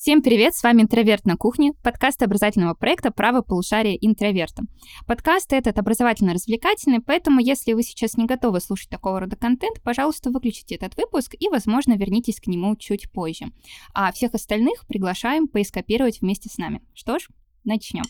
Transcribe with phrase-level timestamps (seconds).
[0.00, 4.62] Всем привет, с вами «Интроверт на кухне», подкаст образовательного проекта «Право полушария интроверта».
[5.06, 10.76] Подкаст этот образовательно-развлекательный, поэтому если вы сейчас не готовы слушать такого рода контент, пожалуйста, выключите
[10.76, 13.52] этот выпуск и, возможно, вернитесь к нему чуть позже.
[13.92, 16.80] А всех остальных приглашаем поископировать вместе с нами.
[16.94, 17.28] Что ж,
[17.64, 18.04] начнем.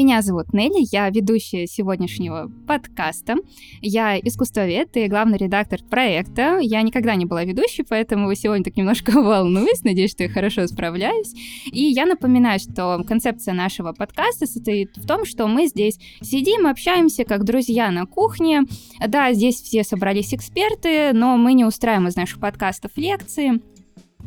[0.00, 3.34] Меня зовут Нелли, я ведущая сегодняшнего подкаста.
[3.82, 6.58] Я искусствовед и главный редактор проекта.
[6.58, 9.84] Я никогда не была ведущей, поэтому сегодня так немножко волнуюсь.
[9.84, 11.34] Надеюсь, что я хорошо справляюсь.
[11.70, 17.24] И я напоминаю, что концепция нашего подкаста состоит в том, что мы здесь сидим, общаемся
[17.24, 18.62] как друзья на кухне.
[19.06, 23.60] Да, здесь все собрались эксперты, но мы не устраиваем из наших подкастов лекции.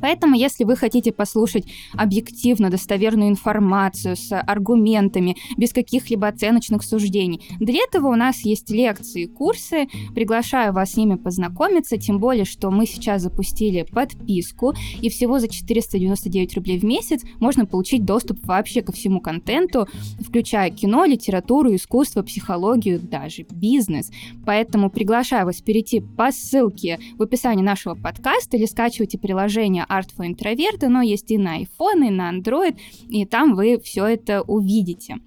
[0.04, 7.82] Поэтому, если вы хотите послушать объективно достоверную информацию с аргументами, без каких-либо оценочных суждений, для
[7.88, 9.88] этого у нас есть лекции, курсы.
[10.14, 15.48] Приглашаю вас с ними познакомиться, тем более, что мы сейчас запустили подписку, и всего за
[15.48, 19.88] 499 рублей в месяц можно получить доступ вообще ко всему контенту,
[20.20, 24.12] включая кино, литературу, искусство, психологию, даже бизнес.
[24.46, 30.26] Поэтому приглашаю вас перейти по ссылке в описании нашего подкаста или скачивайте приложение Art for
[30.26, 32.78] интроверты, но есть и на iPhone, и на Android,
[33.10, 35.18] и там вы все это увидите.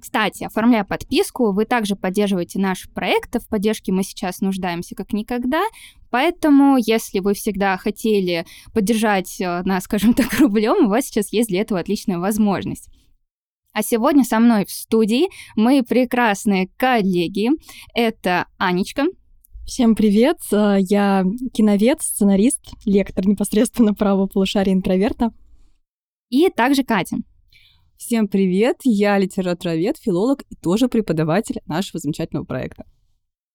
[0.00, 5.12] Кстати, оформляя подписку, вы также поддерживаете наш проект, а в поддержке мы сейчас нуждаемся как
[5.12, 5.62] никогда,
[6.10, 11.48] поэтому если вы всегда хотели поддержать э, нас, скажем так, рублем, у вас сейчас есть
[11.50, 12.88] для этого отличная возможность.
[13.72, 17.50] А сегодня со мной в студии мои прекрасные коллеги.
[17.94, 19.04] Это Анечка.
[19.68, 20.38] Всем привет!
[20.50, 25.30] Э, я киновед, сценарист, лектор непосредственно права полушария интроверта.
[26.30, 27.18] И также Катя.
[27.98, 28.78] Всем привет!
[28.84, 32.86] Я литературовед, филолог и тоже преподаватель нашего замечательного проекта.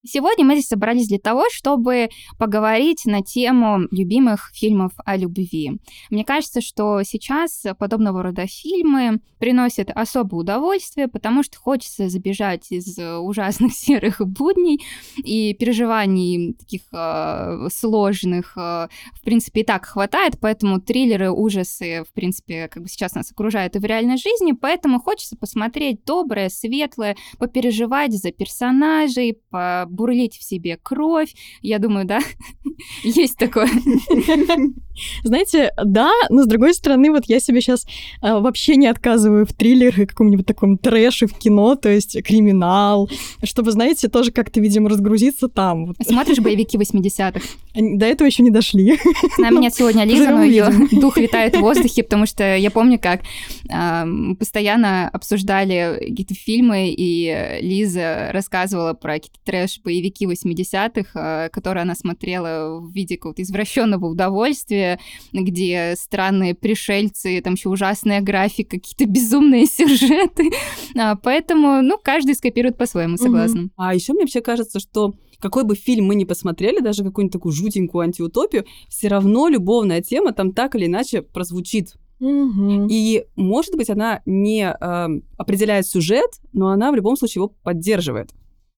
[0.06, 5.80] Сегодня мы здесь собрались для того, чтобы поговорить на тему любимых фильмов о любви.
[6.10, 12.98] Мне кажется, что сейчас подобного рода фильмы приносят особое удовольствие, потому что хочется забежать из
[12.98, 14.82] ужасных серых будней
[15.16, 22.12] и переживаний таких э, сложных, э, в принципе, и так хватает, поэтому триллеры, ужасы, в
[22.12, 27.16] принципе, как бы сейчас нас окружают и в реальной жизни, поэтому хочется посмотреть доброе, светлое,
[27.38, 31.34] попереживать за персонажей, по бурлить в себе кровь.
[31.62, 32.20] Я думаю, да,
[33.02, 33.68] есть такое.
[35.24, 37.86] Знаете, да, но с другой стороны, вот я себе сейчас
[38.22, 43.10] э, вообще не отказываю в триллерах и каком-нибудь таком трэше в кино, то есть криминал,
[43.42, 45.86] чтобы, знаете, тоже как-то, видимо, разгрузиться там.
[45.86, 45.96] Вот.
[46.06, 47.40] Смотришь боевики 80-х?
[47.74, 48.96] До этого еще не дошли.
[49.34, 52.98] С нами нет сегодня Лиза, но ее дух витает в воздухе, потому что я помню,
[53.00, 53.22] как
[53.68, 54.04] э,
[54.38, 59.40] постоянно обсуждали какие-то фильмы, и Лиза рассказывала про какие-то
[59.84, 64.98] трэш-боевики 80-х, э, которые она смотрела в виде какого-то извращенного удовольствия,
[65.32, 70.50] где странные пришельцы, там еще ужасная графика, какие-то безумные сюжеты.
[70.96, 73.64] А, поэтому, ну, каждый скопирует по-своему, согласна.
[73.64, 73.70] Угу.
[73.76, 77.52] А еще мне вообще кажется, что какой бы фильм мы ни посмотрели, даже какую-нибудь такую
[77.52, 81.94] жутенькую антиутопию, все равно любовная тема там так или иначе прозвучит.
[82.20, 82.86] Угу.
[82.88, 88.30] И, может быть, она не э, определяет сюжет, но она в любом случае его поддерживает.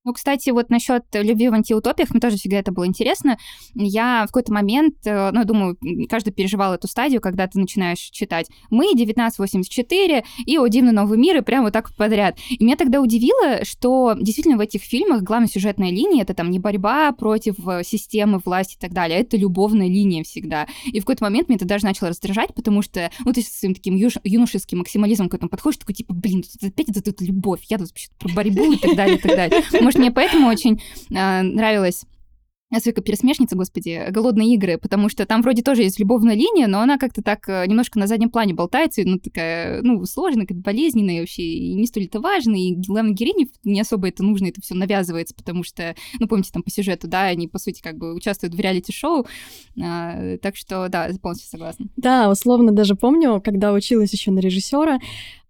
[0.06, 3.38] Ну, кстати, вот насчет любви в антиутопиях, мне тоже всегда это было интересно.
[3.74, 5.76] Я в какой-то момент, э, ну, думаю,
[6.08, 11.38] каждый переживал эту стадию, когда ты начинаешь читать «Мы», «1984» и «О дивный новый мир»,
[11.38, 12.38] и прям вот так подряд.
[12.48, 16.60] И меня тогда удивило, что действительно в этих фильмах главная сюжетная линия— это там не
[16.60, 20.68] борьба против э, системы, власти и так далее, а это любовная линия всегда.
[20.84, 23.74] И в какой-то момент меня это даже начало раздражать, потому что, ну, ты с своим
[23.74, 27.62] таким юж- юношеским максимализмом к этому подходишь, такой, типа, блин, тут опять это, это любовь,
[27.68, 29.64] я тут вообще про борьбу и так далее, и так далее.
[29.80, 30.80] Может, мне поэтому очень
[31.10, 32.04] э, нравилось
[32.80, 36.98] Свека пересмешница, господи, голодные игры, потому что там вроде тоже есть любовная линия, но она
[36.98, 41.42] как-то так э, немножко на заднем плане болтается, ну, такая, ну, сложная, как болезненная вообще,
[41.42, 45.34] и не столь это важно, и главной героине не особо это нужно, это все навязывается,
[45.34, 48.60] потому что, ну, помните, там по сюжету, да, они, по сути, как бы участвуют в
[48.60, 49.26] реалити-шоу,
[49.80, 51.86] а, так что, да, полностью согласна.
[51.96, 54.98] Да, условно даже помню, когда училась еще на режиссера,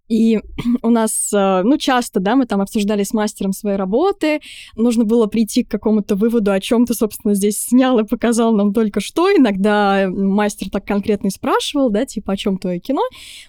[0.07, 0.39] и
[0.81, 4.39] у нас, э, ну, часто, да, мы там обсуждали с мастером свои работы,
[4.75, 8.73] нужно было прийти к какому-то выводу, о чем ты, собственно, здесь снял и показал нам
[8.73, 9.31] только что.
[9.31, 13.01] Иногда мастер так конкретно и спрашивал, да, типа, о чем твое кино.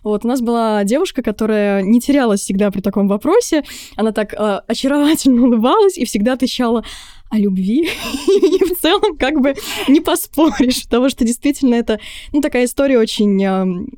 [0.03, 3.65] Вот, у нас была девушка, которая не терялась всегда при таком вопросе.
[3.97, 6.85] Она так э, очаровательно улыбалась и всегда отвечала
[7.31, 7.89] о любви.
[8.27, 9.55] и в целом как бы
[9.89, 12.01] не поспоришь, потому что действительно это,
[12.33, 13.89] ну, такая история очень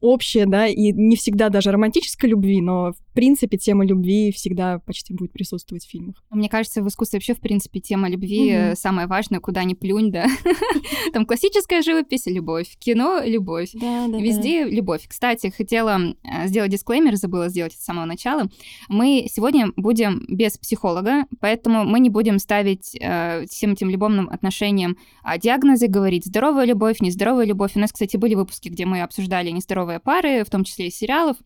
[0.00, 5.32] общее, да, и не всегда даже романтической любви, но принципе, тема любви всегда почти будет
[5.32, 6.16] присутствовать в фильмах.
[6.30, 8.76] Мне кажется, в искусстве вообще, в принципе, тема любви Мгм.
[8.76, 10.26] самое важное, куда ни плюнь, да.
[11.12, 13.70] Там классическая живопись— любовь, кино— любовь.
[13.74, 15.06] Да, да, Везде любовь.
[15.08, 18.48] Кстати, хотела э, сделать дисклеймер, забыла сделать это с самого начала.
[18.88, 24.96] Мы сегодня будем без психолога, поэтому мы не будем ставить э, всем этим любовным отношениям
[25.22, 27.72] а, диагнозы, говорить здоровая любовь, нездоровая любовь.
[27.76, 31.36] У нас, кстати, были выпуски, где мы обсуждали нездоровые пары, в том числе и сериалов.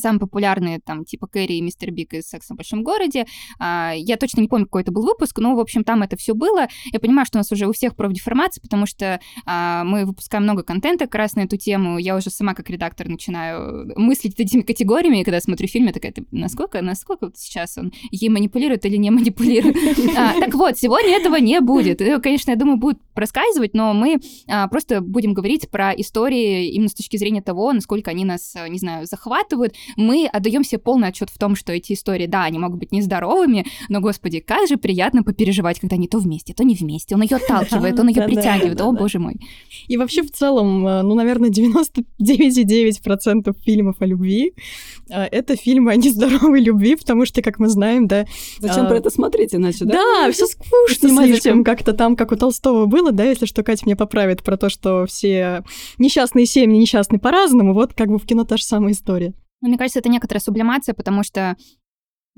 [0.00, 3.26] Самые популярные, там, типа Кэрри и Мистер Биг из «Секса в большом городе».
[3.58, 6.34] А, я точно не помню, какой это был выпуск, но, в общем, там это все
[6.34, 6.68] было.
[6.92, 10.62] Я понимаю, что у нас уже у всех профдеформация, потому что а, мы выпускаем много
[10.62, 11.98] контента как раз на эту тему.
[11.98, 16.12] Я уже сама как редактор начинаю мыслить этими категориями, и когда смотрю фильм, я такая,
[16.12, 19.76] «Ты насколько, насколько вот сейчас он ей манипулирует или не манипулирует?
[20.16, 21.98] А, Так вот, сегодня этого не будет.
[22.22, 26.94] Конечно, я думаю, будет проскальзывать, но мы а, просто будем говорить про истории именно с
[26.94, 29.74] точки зрения того, насколько они нас, не знаю, захватывают.
[29.96, 33.66] Мы отдаем себе полный отчет в том, что эти истории, да, они могут быть нездоровыми,
[33.88, 37.14] но, господи, как же приятно попереживать, когда они то вместе, то не вместе.
[37.14, 38.80] Он ее отталкивает, он ее притягивает.
[38.80, 39.36] О, боже мой.
[39.88, 44.52] И вообще в целом, э, ну, наверное, 99,9% фильмов о любви
[45.10, 48.26] э, это фильмы о нездоровой любви, потому что, как мы знаем, да,
[48.58, 49.94] Зачем А, про это смотреть иначе, да?
[49.94, 51.64] Да, все скучно слишком.
[51.64, 55.06] Как-то там, как у Толстого было, да, если что, Катя меня поправит про то, что
[55.06, 55.64] все
[55.98, 57.74] несчастные семьи несчастны по-разному.
[57.74, 59.34] Вот как бы в кино та же самая история.
[59.60, 61.56] Ну, мне кажется, это некоторая сублимация, потому что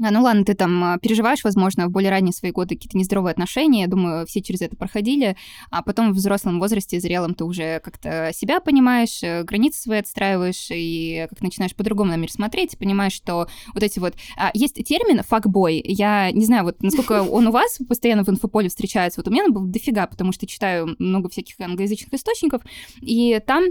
[0.00, 3.32] а, ну ладно, ты там а, переживаешь, возможно, в более ранние свои годы какие-то нездоровые
[3.32, 5.36] отношения, я думаю, все через это проходили,
[5.70, 10.68] а потом в взрослом возрасте, зрелом, ты уже как-то себя понимаешь, э, границы свои отстраиваешь,
[10.70, 14.14] и как начинаешь по-другому на мир смотреть, понимаешь, что вот эти вот...
[14.36, 18.68] а, есть термин «факбой», я не знаю, вот насколько он у вас постоянно в инфополе
[18.68, 22.62] встречается, вот у меня он был дофига, потому что читаю много всяких англоязычных источников,
[23.00, 23.64] и там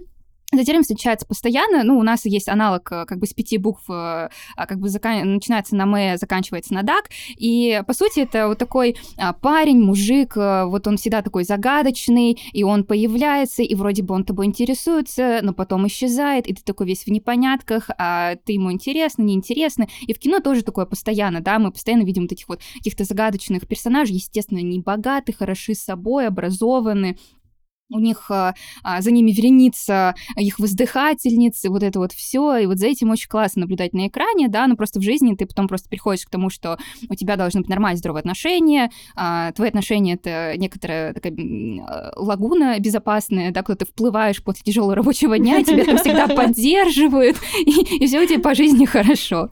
[0.54, 1.84] этот термин встречается постоянно.
[1.84, 4.30] Ну, у нас есть аналог э, как бы с пяти букв, э, а,
[4.66, 7.10] как бы закан- начинается на «мэ», заканчивается на «дак».
[7.36, 12.40] И, по сути, это вот такой а, парень, мужик, э, вот он всегда такой загадочный,
[12.54, 16.88] и он появляется, и вроде бы он тобой интересуется, но потом исчезает, и ты такой
[16.88, 19.88] весь в непонятках, а ты ему интересно, неинтересно.
[20.02, 24.16] И в кино тоже такое постоянно, да, мы постоянно видим таких вот каких-то загадочных персонажей,
[24.16, 27.18] естественно, не богаты, хороши собой, образованы,
[27.90, 28.54] у них а,
[28.84, 33.10] а, за ними вереница их воздыхательниц, и вот это вот все, и вот за этим
[33.12, 36.30] очень классно наблюдать на экране, да, но просто в жизни ты потом просто приходишь к
[36.30, 36.78] тому, что
[37.10, 42.80] у тебя должны быть нормальные здоровые отношения, а, твои отношения это некоторая такая э, лагуна
[42.80, 48.22] безопасная, да, куда ты вплываешь после тяжелого рабочего дня, тебя там всегда поддерживают, и, все
[48.22, 49.50] у тебя по жизни хорошо.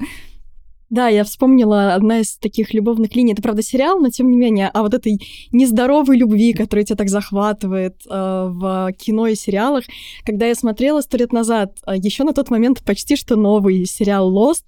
[0.90, 3.34] Да, я вспомнила одна из таких любовных линий.
[3.34, 5.20] Это, правда, сериал, но тем не менее, а вот этой
[5.52, 9.86] нездоровой любви, которая тебя так захватывает э, в кино и сериалах.
[10.26, 14.66] Когда я смотрела сто лет назад, еще на тот момент почти что новый сериал Lost,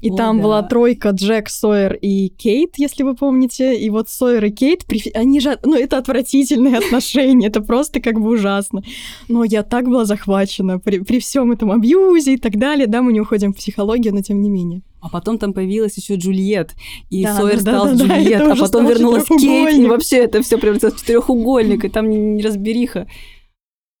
[0.00, 0.42] и О, там да.
[0.42, 3.76] была тройка Джек, Сойер и Кейт, если вы помните.
[3.76, 4.84] И вот Сойер и Кейт,
[5.14, 5.58] они же...
[5.64, 8.82] Ну, это отвратительные отношения, это просто как бы ужасно.
[9.28, 12.86] Но я так была захвачена при, при всем этом абьюзе и так далее.
[12.86, 14.82] Да, мы не уходим в психологию, но тем не менее.
[15.00, 16.74] А потом там появилась еще Джульет,
[17.08, 19.86] и Да, Сойер да, стал да, да, да, Джульет, это а потом вернулась Кейт, и
[19.86, 23.06] вообще это все превратилось в четырехугольник, и там не- неразбериха.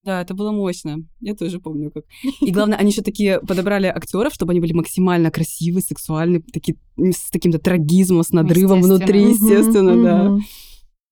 [0.02, 1.04] Да, это было мощно.
[1.20, 2.04] Я тоже помню как.
[2.40, 7.30] И главное, они еще такие подобрали актеров, чтобы они были максимально красивые, сексуальные, такие с
[7.30, 8.98] таким-то трагизмом, с надрывом Естественно.
[8.98, 10.24] внутри, естественно, Мгм, да.
[10.24, 10.42] мгм.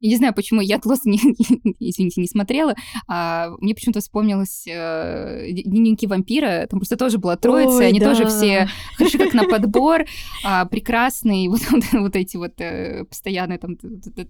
[0.01, 1.19] Я не знаю, почему я Тлос, не,
[1.81, 2.75] извините, не смотрела.
[3.09, 6.67] А мне почему-то вспомнилось э, дневники вампира.
[6.71, 8.11] Там просто тоже была троица, Ой, они да.
[8.15, 10.05] тоже все хороши как на подбор,
[10.45, 11.49] а, прекрасные.
[11.49, 13.77] Вот, вот, вот эти вот э, постоянные там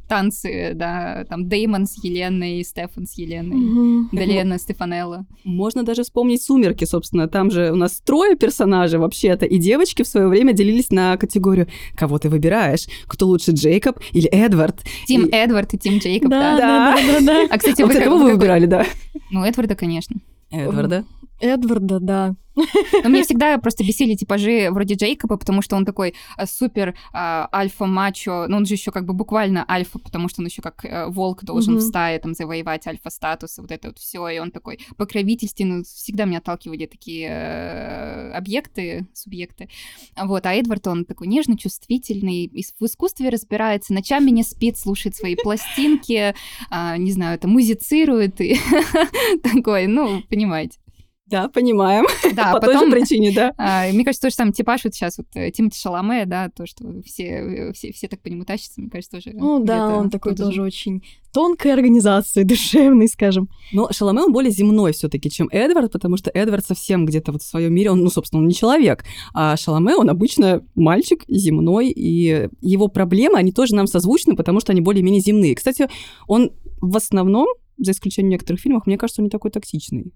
[0.09, 4.09] танцы, да, там Деймон с Еленой, Стефан с Еленой, Мгм.
[4.13, 5.27] Далена Стефанелла.
[5.45, 7.29] Можно даже вспомнить «Сумерки», собственно.
[7.29, 11.69] Там же у нас трое персонажей вообще-то, и девочки в свое время делились на категорию
[11.95, 12.87] «Кого ты выбираешь?
[13.07, 16.97] Кто лучше, Джейкоб или Эдвард?» Тим И- Эдвард и Тим Джейкоб, Да, да.
[16.97, 17.47] да, да.
[17.51, 18.85] А, кстати, вы вот вы выбирали, да?
[19.31, 20.17] Ну, Эдварда, конечно.
[20.51, 21.05] Эдварда.
[21.41, 22.37] Эдварда, да.
[23.05, 27.49] Но мне всегда просто бесили типажи вроде Джейкоба, потому что он такой а, супер а,
[27.53, 31.07] альфа-мачо, но он же еще как бы буквально альфа, потому что он еще как э,
[31.07, 31.83] волк должен Мгм.
[31.83, 36.25] в стае там завоевать альфа-статус, и вот это вот все, и он такой покровительственный, всегда
[36.25, 39.69] меня отталкивали такие э, объекты, субъекты.
[40.17, 45.37] Вот, а Эдвард, он такой нежный, чувствительный, в искусстве разбирается, ночами не спит, слушает свои
[45.37, 46.35] пластинки,
[46.71, 48.57] а, не знаю, это музицирует, и
[49.43, 50.79] такой, ну, понимаете.
[51.31, 52.07] Да, понимаем.
[52.35, 53.53] Да, По той же потом, причине, да.
[53.59, 57.03] а, мне кажется, тоже там типаж вот сейчас вот э, Тимати Шаломе, да, то, что
[57.05, 60.33] все, э, все, все так по нему тащатся, мне кажется, тоже Ну да, он такой
[60.33, 60.45] тут же.
[60.47, 63.51] тоже очень тонкой организации, душевный, скажем.
[63.73, 67.43] Но Шаломе, он более земной все таки чем Эдвард, потому что Эдвард совсем где-то вот
[67.43, 69.05] в своем мире, он, ну, собственно, он не человек,
[69.35, 74.73] а Шаломе, он обычно мальчик земной, и его проблемы, они тоже нам созвучны, потому что
[74.73, 75.55] они более-менее земные.
[75.55, 75.89] Кстати,
[76.27, 80.13] он в основном, за исключением некоторых фильмов, мне кажется, он не такой токсичный.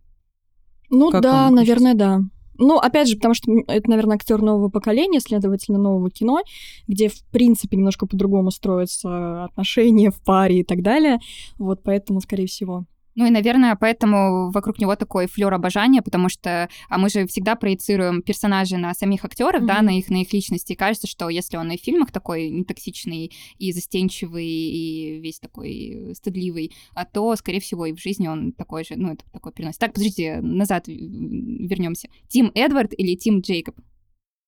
[0.93, 2.21] Ну Как да, наверное, да.
[2.59, 6.43] Ну, опять же, потому что это, наверное, актер нового поколения, следовательно, нового кино,
[6.87, 11.19] где, в принципе, немножко по-другому строятся отношения в паре и так далее.
[11.59, 12.85] Вот поэтому, скорее всего.
[13.15, 17.57] Ну и, наверное, поэтому вокруг него такой флер обожания, потому что а мы же всегда
[17.57, 19.87] проецируем персонажей на самих актеров, да, Мгм.
[19.87, 20.73] на их, на их личности.
[20.73, 26.13] И кажется, что если он и в фильмах такой нетоксичный и застенчивый, и весь такой
[26.15, 29.77] стыдливый, а то, скорее всего, и в жизни он такой же, ну, это такой перенос.
[29.77, 32.09] Так, подождите, назад вернемся.
[32.29, 33.77] Тим Эдвард или Тим Джейкоб?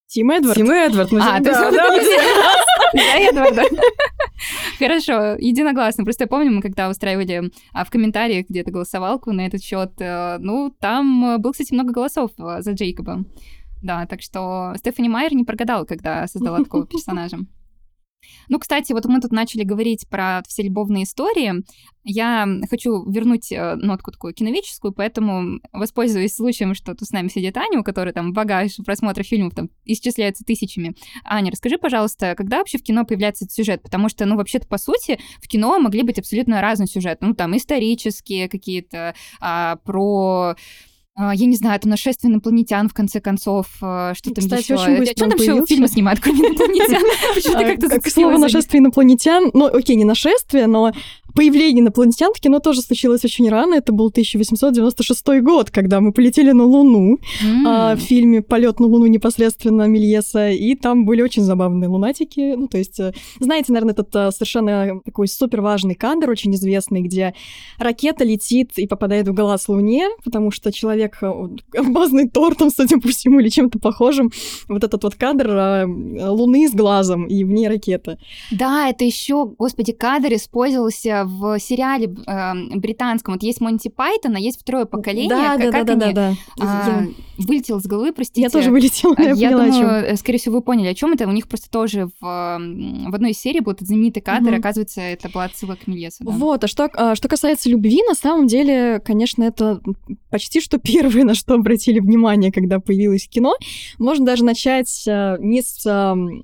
[0.06, 0.56] Тим Эдвард.
[0.56, 2.00] Тим Эдвард, ну, А, да, да, вы
[2.94, 3.18] да.
[3.18, 3.62] Эдварда.
[4.78, 6.04] Хорошо, единогласно.
[6.04, 10.38] Просто я помню, мы когда устраивали а, в комментариях где-то голосовалку на этот счет, э,
[10.38, 13.24] ну, там э, было, кстати, много голосов э, за Джейкоба.
[13.82, 17.38] Да, так что Стефани Майер не прогадала, когда создала такого персонажа.
[18.48, 21.64] Ну, кстати, вот мы тут начали говорить про все любовные истории.
[22.04, 27.56] Я хочу вернуть э, нотку такую киновеческую, поэтому воспользуюсь случаем, что тут с нами сидит
[27.56, 30.94] Аня, у которой там багаж просмотра фильмов там исчисляется тысячами.
[31.24, 33.82] Аня, расскажи, пожалуйста, когда вообще в кино появляется этот сюжет?
[33.82, 37.24] Потому что, ну, вообще-то, по сути, в кино могли быть абсолютно разные сюжеты.
[37.24, 40.56] Ну, там исторические какие-то, а, про
[41.32, 44.74] я не знаю, там нашествие инопланетян, в конце концов, а, что там Кстати, еще.
[44.74, 47.02] очень быстро Что там еще фильмы снимают, кроме инопланетян?
[47.34, 47.88] Почему ты А, как-то
[48.38, 48.52] них?
[48.52, 50.92] нашествие инопланетян, ну, окей, не нашествие, но
[51.34, 53.74] появление инопланетян в кино тоже случилось очень рано.
[53.74, 57.18] Это был 1896 год, когда мы полетели на Луну.
[57.42, 57.66] М.
[57.66, 62.54] а, в фильме «Полет на Луну» непосредственно Мельеса, и там были очень забавные лунатики.
[62.54, 67.02] Ну, то есть, э, знаете, наверное, этот э, совершенно такой супер важный кадр, очень известный,
[67.02, 67.34] где
[67.78, 71.32] ракета летит и попадает в глаз Луне, потому что человек э,
[71.76, 74.30] обмазанный тортом, судя по всему, или чем-то похожим.
[74.68, 75.86] Вот этот вот кадр э,
[76.28, 78.18] Луны с глазом, и в ней ракета.
[78.50, 83.34] Да, это еще, господи, кадр использовался в сериале э, британском.
[83.34, 85.28] Вот есть Монти Пайтон, а есть второе поколение.
[85.30, 86.34] да, как, да, как да, да, они, да.
[86.60, 87.08] а, Я-
[87.46, 88.42] вылетел с головы, простите.
[88.42, 89.80] Я тоже вылетела, я, Я поняла, о чём.
[89.80, 91.26] думаю, э, скорее всего, вы поняли, о чем это.
[91.26, 94.50] У них просто тоже в, м, в одной из серий был этот знаменитый кадр.
[94.50, 94.60] Мгм.
[94.60, 96.24] Оказывается, это была отсылка к Мельесу.
[96.24, 96.30] да.
[96.32, 99.80] Вот, а что, а что касается любви, на самом деле, конечно, это
[100.34, 103.54] почти что первое, на что обратили внимание, когда появилось кино.
[104.00, 106.42] Можно даже начать а, не с ам,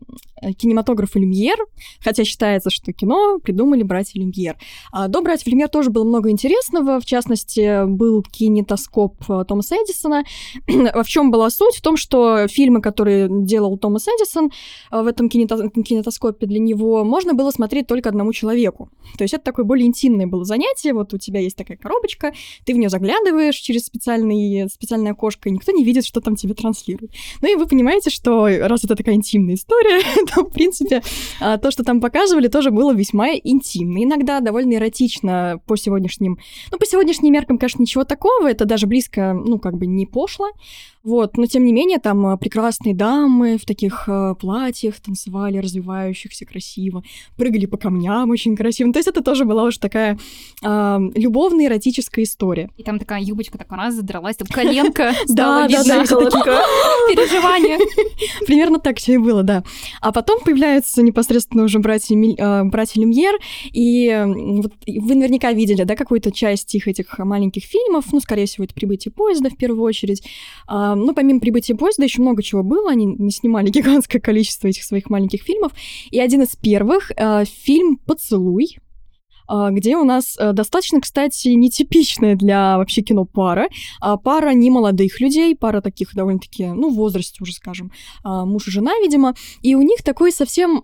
[0.59, 1.59] кинематографа Люмьер,
[2.01, 4.57] хотя считается, что кино придумали братья Люмьер.
[4.93, 10.25] А до братьев Люмьер тоже было много интересного, в частности, был кинетоскоп а, Томаса Эдисона.
[10.69, 11.75] в чем была суть?
[11.77, 14.51] В том, что фильмы, которые делал Томас Эдисон
[14.91, 18.89] а, в этом кинето- кинетоскопе для него, можно было смотреть только одному человеку.
[19.19, 20.93] То есть это такое более интимное было занятие.
[20.93, 22.33] Вот у тебя есть такая коробочка,
[22.65, 26.55] ты в нее заглядываешь через специальный, специальное окошко, и никто не видит, что там тебе
[26.55, 27.13] транслируют.
[27.43, 30.03] Ну и вы понимаете, что раз это такая интимная история,
[30.35, 31.03] то, в принципе,
[31.41, 34.03] а, то, что там показывали, тоже было весьма интимно.
[34.03, 36.39] Иногда довольно эротично по сегодняшним...
[36.71, 38.49] Ну, по сегодняшним меркам, конечно, ничего такого.
[38.49, 40.49] Это даже близко, ну, как бы не пошло.
[41.03, 46.45] Вот, но тем не менее, там а, прекрасные дамы в таких а, платьях танцевали, развивающихся
[46.45, 47.03] красиво,
[47.37, 48.93] прыгали по камням очень красиво.
[48.93, 50.19] То есть это тоже была уже такая
[50.63, 52.69] а, любовная эротическая история.
[52.77, 56.05] И там такая юбочка такая раз задралась, там коленка Да, стала да, да, видна.
[57.09, 57.79] Переживания.
[58.47, 59.62] Примерно так все и было, да.
[60.00, 63.39] А потом появляются непосредственно уже братья, а, братья Люмьер,
[63.73, 68.65] и вот вы наверняка видели, да, какую-то часть их этих маленьких фильмов, ну, скорее всего,
[68.65, 70.23] это «Прибытие поезда» в первую очередь.
[70.67, 75.11] А, ну, помимо «Прибытия поезда» еще много чего было, они снимали гигантское количество этих своих
[75.11, 75.73] маленьких фильмов,
[76.11, 78.79] и один из первых а, фильм «Поцелуй»,
[79.71, 83.69] где у нас а, достаточно, кстати, нетипичная для вообще кино пара.
[84.00, 87.92] А, Пара не молодых людей, пара таких довольно-таки, ну, в возрасте уже, скажем,
[88.23, 90.83] а, муж и жена, видимо, и у них такой совсем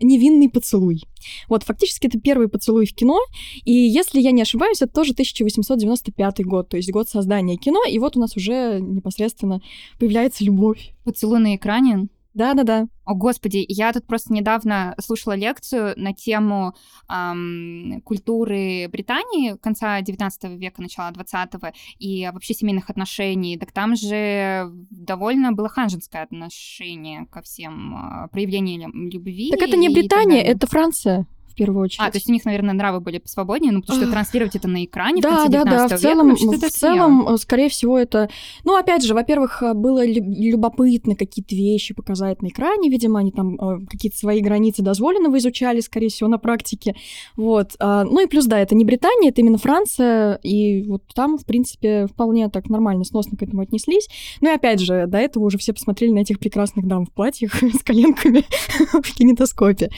[0.00, 1.02] невинный поцелуй.
[1.48, 3.18] Вот, фактически это первый поцелуй в кино,
[3.64, 7.98] и если я не ошибаюсь, это тоже 1895 год, то есть год создания кино, и
[7.98, 9.62] вот у нас уже непосредственно
[9.98, 10.94] появляется любовь.
[11.04, 12.08] Поцелуй на экране.
[12.34, 12.88] Да-да-да.
[13.04, 16.74] О, господи, я тут просто недавно слушала лекцию на тему
[17.06, 23.56] ам, культуры Британии конца 19 века, начала 20-го, и вообще семейных отношений.
[23.56, 29.50] Так там же довольно было ханжинское отношение ко всем а, проявлениям любви.
[29.50, 31.26] Так это не Британия, это Франция.
[31.54, 32.00] В первую очередь.
[32.00, 34.84] А, то есть у них, наверное, нравы были посвободнее, ну, потому что транслировать это на
[34.84, 37.68] экране да, в конце да, да, в века, целом, ну, что-то в целом, э, скорее
[37.68, 38.28] всего, это...
[38.64, 43.30] Ну, опять же, во-первых, э, было лю- любопытно какие-то вещи показать на экране, видимо, они
[43.30, 46.96] там э, какие-то свои границы дозволенного изучали, скорее всего, на практике,
[47.36, 47.76] вот.
[47.78, 51.46] А, ну и плюс, да, это не Британия, это именно Франция, и вот там, в
[51.46, 54.08] принципе, вполне так нормально, сносно к этому отнеслись.
[54.40, 57.54] Ну и опять же, до этого уже все посмотрели на этих прекрасных дам в платьях
[57.62, 58.44] с коленками
[58.92, 59.90] в кинетоскопе.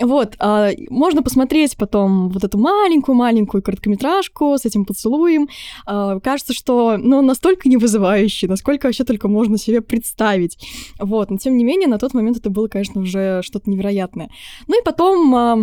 [0.00, 5.48] Вот, а, можно посмотреть потом вот эту маленькую-маленькую короткометражку с этим поцелуем.
[5.86, 10.58] А, кажется, что, ну, настолько не вызывающий, насколько вообще только можно себе представить.
[10.98, 14.28] Вот, но тем не менее, на тот момент это было, конечно, уже что-то невероятное.
[14.68, 15.58] Ну и потом а,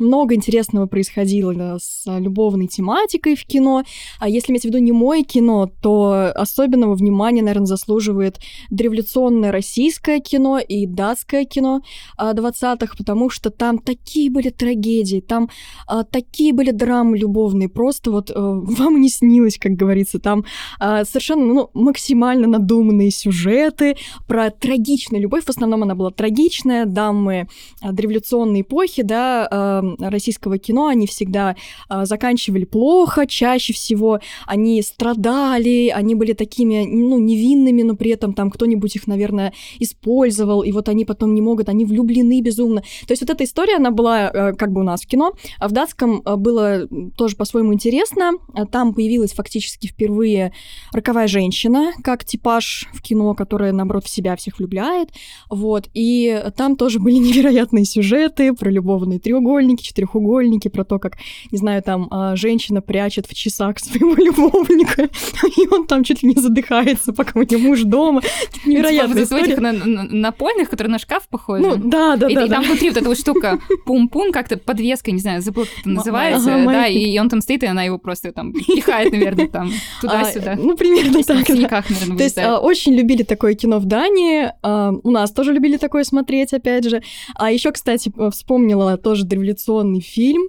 [0.00, 3.84] много интересного происходило с любовной тематикой в кино.
[4.18, 10.18] А если иметь в виду не мой кино, то особенного внимания, наверное, заслуживает дореволюционное российское
[10.18, 11.82] кино и датское кино
[12.18, 14.79] 20-х, потому что там такие были трагедии,
[15.26, 15.48] там
[15.86, 20.44] а, такие были драмы любовные, просто вот а, вам не снилось, как говорится, там
[20.78, 23.96] а, совершенно ну, максимально надуманные сюжеты
[24.26, 27.48] про трагичную любовь, в основном она была трагичная, дамы
[27.80, 31.56] а, дореволюционной эпохи, да, а, российского кино, они всегда
[31.88, 38.34] а, заканчивали плохо, чаще всего они страдали, они были такими, ну, невинными, но при этом
[38.34, 42.82] там кто-нибудь их, наверное, использовал, и вот они потом не могут, они влюблены безумно.
[43.06, 45.68] То есть вот эта история, она была э, как бы у нас в кино, а
[45.68, 46.86] в датском э, было
[47.16, 48.32] тоже по-своему интересно.
[48.70, 50.52] Там появилась фактически впервые
[50.92, 55.10] роковая женщина, как типаж в кино, которая, наоборот, в себя всех влюбляет.
[55.48, 55.88] Вот.
[55.92, 61.16] И там тоже были невероятные сюжеты про любовные треугольники, четырехугольники, про то, как,
[61.50, 65.08] не знаю, там а, женщина прячет в часах своего любовника,
[65.56, 68.22] и он там чуть ли не задыхается, пока у него муж дома.
[68.64, 69.56] Невероятная типа, история.
[69.56, 71.62] на, на, напольных, которые на шкаф похожи.
[71.62, 72.44] Ну, да, да, и, да.
[72.44, 72.56] и да.
[72.56, 76.54] там внутри вот эта вот штука пум-пум, как-то подвеска, не знаю, забыл, как это называется,
[76.54, 80.52] ага, да, и, он там стоит, и она его просто там пихает, наверное, там туда-сюда.
[80.52, 81.46] А, ну, примерно так.
[81.46, 84.52] То есть а, очень любили такое кино в Дании.
[84.62, 87.02] а, у нас тоже любили такое смотреть, опять же.
[87.34, 90.48] А еще, кстати, вспомнила тоже дореволюционный фильм,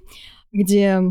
[0.51, 1.01] где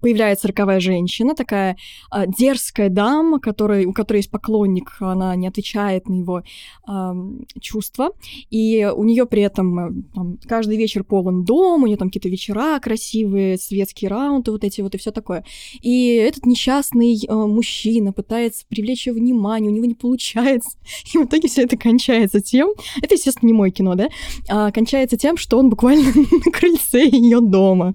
[0.00, 1.76] появляется роковая женщина, такая
[2.10, 6.42] а, дерзкая дама, которой, у которой есть поклонник, она не отвечает на его
[6.86, 8.10] ам, чувства,
[8.50, 12.28] и у нее при этом э, там, каждый вечер полон дом, у нее там какие-то
[12.28, 15.44] вечера красивые, светские раунды, вот эти вот и все такое.
[15.80, 20.78] И этот несчастный э, мужчина пытается привлечь ее внимание, у него не получается,
[21.14, 22.70] и в итоге все это кончается тем,
[23.02, 24.08] это, естественно, не мой кино, да,
[24.48, 26.04] а, кончается тем, что он буквально
[26.44, 27.94] на крыльце ее дома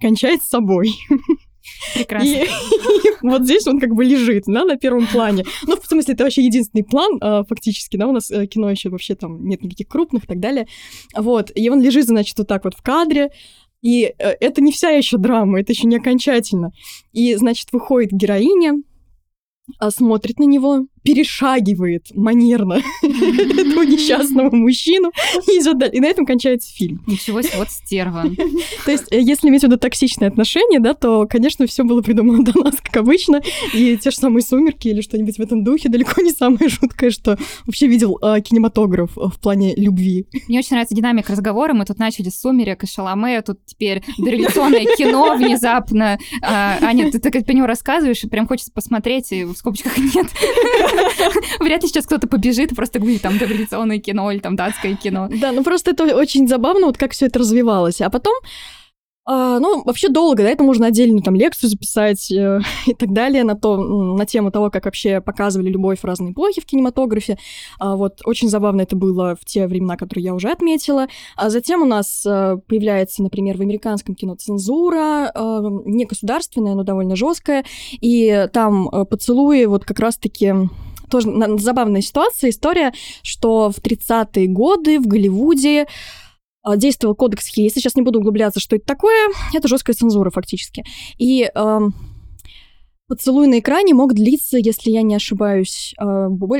[0.00, 0.94] кончает собой.
[1.94, 2.26] Прекрасно.
[2.26, 2.46] И, и
[3.22, 5.44] вот здесь он как бы лежит, да, на первом плане.
[5.66, 8.88] Ну, в смысле, это вообще единственный план, а, фактически, да, у нас э, кино еще
[8.88, 10.66] вообще там нет никаких крупных и так далее.
[11.16, 13.30] Вот, и он лежит, значит, вот так вот в кадре,
[13.82, 16.72] и э, это не вся еще драма, это еще не окончательно.
[17.12, 18.82] И, значит, выходит героиня,
[19.78, 25.12] а, смотрит на него, перешагивает манерно этого несчастного мужчину
[25.46, 25.96] и идет дальше.
[25.96, 27.02] И на этом кончается фильм.
[27.06, 28.24] Ничего себе, вот стерва.
[28.84, 32.44] То есть, э, если иметь в виду токсичные отношения, да, то, конечно, все было придумано
[32.44, 33.40] до нас, как обычно.
[33.74, 37.38] И те же самые сумерки или что-нибудь в этом духе далеко не самое жуткое, что
[37.66, 40.26] вообще видел э, кинематограф э, в плане любви.
[40.48, 41.74] Мне очень нравится динамика разговора.
[41.74, 46.18] Мы тут начали с «Сумерек» и «Шаломе», тут теперь дореволюционное кино внезапно.
[46.42, 50.26] А, Аня, ты так по нему рассказываешь, и прям хочется посмотреть, и в скобочках нет.
[51.60, 55.28] Вряд ли сейчас кто-то побежит и просто будет там дореволюционное кино или там датское кино.
[55.30, 58.00] Да, ну просто это очень забавно, вот как все это развивалось.
[58.00, 58.34] А потом
[59.30, 63.44] а, ну, вообще долго, да, это можно отдельную там лекцию записать э, и так далее
[63.44, 67.36] на, то, на тему того, как вообще показывали любовь в разные эпохи в кинематографе.
[67.78, 71.08] А, вот очень забавно это было в те времена, которые я уже отметила.
[71.36, 76.82] А затем у нас э, появляется, например, в американском кино цензура, э, не государственная, но
[76.82, 77.66] довольно жесткая,
[78.00, 80.54] и там э, поцелуи вот как раз-таки
[81.10, 85.86] тоже на- забавная ситуация, история, что в 30-е годы в Голливуде
[86.76, 87.80] действовал кодекс Хейса.
[87.80, 89.28] Сейчас не буду углубляться, что это такое.
[89.54, 90.84] Это жесткая цензура фактически.
[91.18, 91.94] И эм,
[93.08, 96.04] поцелуй на экране мог длиться, если я не ошибаюсь, э,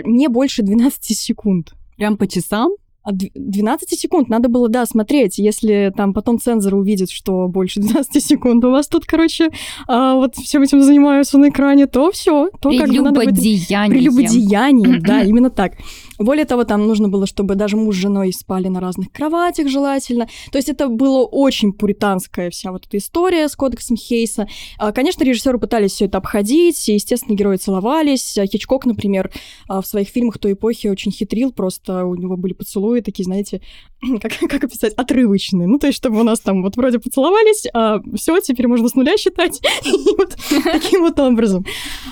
[0.05, 1.75] не больше 12 секунд.
[1.97, 2.73] Прям по часам?
[3.03, 5.39] А дв- 12 секунд надо было, да, смотреть.
[5.39, 9.49] Если там потом цензор увидит, что больше 12 секунд у вас тут, короче,
[9.87, 13.91] а, вот всем этим занимаются на экране, то все, то как бы надо будет Прелюбодеяние.
[13.91, 15.73] Прелюбодеяние, да, именно так.
[16.19, 20.29] Более того, там нужно было, чтобы даже муж с женой спали на разных кроватях желательно.
[20.51, 24.49] То есть это было очень пуританская вся вот эта история с кодексом Хейса.
[24.79, 28.37] А, конечно, режиссеры пытались все это обходить, и, естественно, герои целовались.
[28.39, 29.31] А, Хичкок, например,
[29.69, 33.61] а, в своих фильмах той эпохи очень хитрил, просто у него были поцелуи такие, знаете,
[34.21, 35.67] как, как описать, отрывочные.
[35.67, 38.95] Ну, то есть, чтобы у нас там вот вроде поцеловались, а все, теперь можно с
[38.95, 39.61] нуля считать.
[39.85, 41.65] И вот таким вот образом.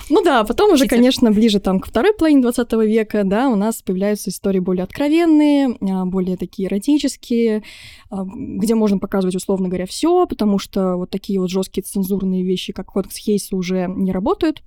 [0.09, 3.81] Ну да, потом уже, конечно, ближе там к второй половине 20 века, да, у нас
[3.97, 7.63] появляются истории более откровенные, а, более такие эротические,
[8.11, 12.73] а, где можно показывать, условно говоря, все, потому что вот такие вот жесткие цензурные вещи,
[12.73, 14.61] как Кодекс Хейса, уже не работают.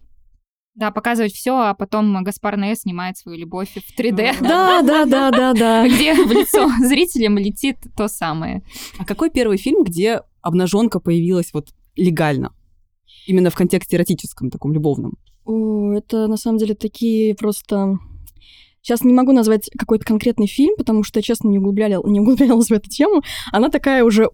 [0.74, 4.34] Да, показывать все, а потом Гаспар Ноэ снимает свою любовь в 3D.
[4.40, 5.86] Да, да, да, да, да.
[5.88, 8.64] Где в лицо зрителям летит то самое.
[8.98, 12.52] А какой первый фильм, где обнаженка появилась вот легально?
[13.28, 15.14] Именно в контексте эротическом, таком любовном.
[15.44, 17.98] О, это на самом деле такие просто
[18.82, 22.68] Сейчас не могу назвать какой-то конкретный фильм, потому что я, честно, не, углублял, не углублялась
[22.68, 23.22] в эту тему.
[23.52, 24.30] Она такая уже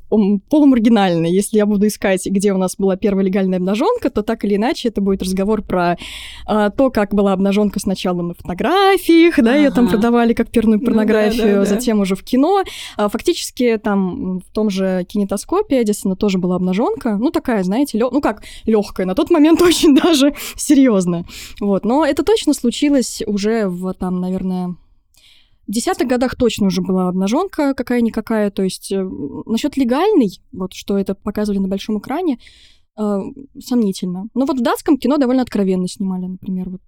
[0.49, 1.31] полумаргинальная.
[1.31, 4.89] Если я буду искать, где у нас была первая легальная обнаженка, то так или иначе
[4.89, 5.97] это будет разговор про
[6.47, 9.57] а, то, как была обнаженка сначала на фотографиях, да, ага.
[9.57, 12.03] ее там продавали как перную порнографию, ну, да, да, затем да.
[12.03, 12.63] уже в кино.
[12.97, 17.17] А, фактически там в том же кинетоскопе Эдисона тоже была обнаженка.
[17.17, 18.11] Ну, такая, знаете, лё...
[18.13, 21.25] ну как, легкая, на тот момент очень даже серьезная.
[21.61, 21.85] Вот.
[21.85, 24.77] Но это точно случилось уже в там, наверное, наверное,
[25.67, 28.51] в десятых годах точно уже была обнаженка какая-никакая.
[28.51, 29.03] То есть э,
[29.47, 32.39] насчет легальной, вот что это показывали на большом экране,
[32.99, 33.21] э,
[33.61, 34.29] сомнительно.
[34.35, 36.81] Но вот в датском кино довольно откровенно снимали, например, вот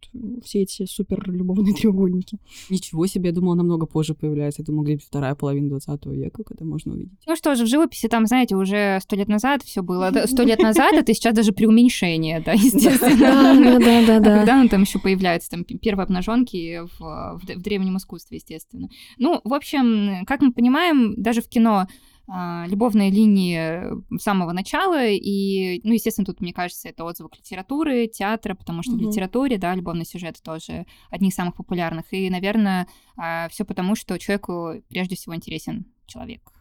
[0.44, 2.38] все эти супер любовные треугольники.
[2.70, 4.62] Ничего себе, я думала, намного позже появляется.
[4.62, 7.18] Я думала, где-то вторая половина 20 века, когда можно увидеть.
[7.26, 10.12] Ну что же, в живописи там, знаете, уже сто лет назад все было.
[10.26, 13.78] Сто лет назад это сейчас даже преуменьшение, да, естественно.
[13.78, 14.38] Да, да, да, да.
[14.38, 18.88] Когда он там еще появляется, там первые обнаженки в, в древнем искусстве, естественно.
[19.18, 21.86] Ну, в общем, как мы понимаем, даже в кино а,
[22.28, 28.06] любовные линии с самого начала, и, ну, естественно, тут, мне кажется, это отзывы к литературы,
[28.06, 28.98] театра, потому что mm-hmm.
[28.98, 32.86] в литературе, да, любовный сюжет тоже одни из самых популярных, и, наверное,
[33.16, 36.52] а, все потому, что человеку прежде всего интересен человек.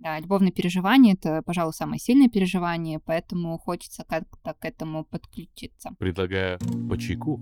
[0.00, 5.94] Да, любовное переживание— это, пожалуй, самое сильное переживание, поэтому хочется как-то к этому подключиться.
[5.98, 7.40] Предлагаю по чайку.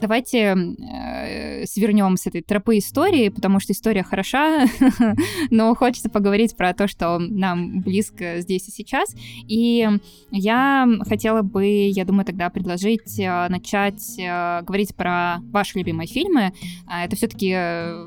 [0.00, 4.66] Давайте э, свернем с этой тропы истории, потому что история хороша,
[5.50, 9.14] но хочется поговорить про то, что нам близко здесь и сейчас.
[9.48, 9.88] И
[10.30, 16.52] я хотела бы, я думаю, тогда предложить э, начать э, говорить про ваши любимые фильмы.
[16.86, 18.06] А, это все-таки э,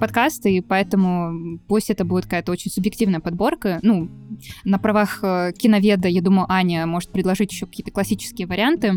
[0.00, 3.78] подкасты, и поэтому пусть это будет какая-то очень субъективная подборка.
[3.82, 4.08] Ну,
[4.64, 8.94] на правах э, киноведа, я думаю, Аня может предложить еще какие-то классические варианты.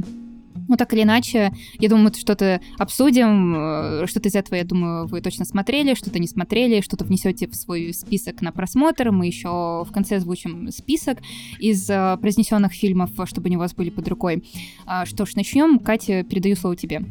[0.68, 5.08] Ну, так или иначе, я думаю, мы что-то обсудим, э, что-то из этого, я думаю,
[5.08, 9.12] вы точно смотрели, что-то не смотрели, что-то внесете в свой список на просмотр.
[9.12, 11.20] Мы еще в конце озвучим список
[11.60, 14.44] из э, произнесенных фильмов, чтобы они у вас были под рукой.
[14.86, 15.80] А, что ж, начнем.
[15.80, 17.02] Катя, передаю слово тебе.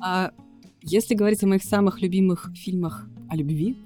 [0.00, 0.30] А
[0.82, 3.76] если говорить о моих самых любимых фильмах о любви,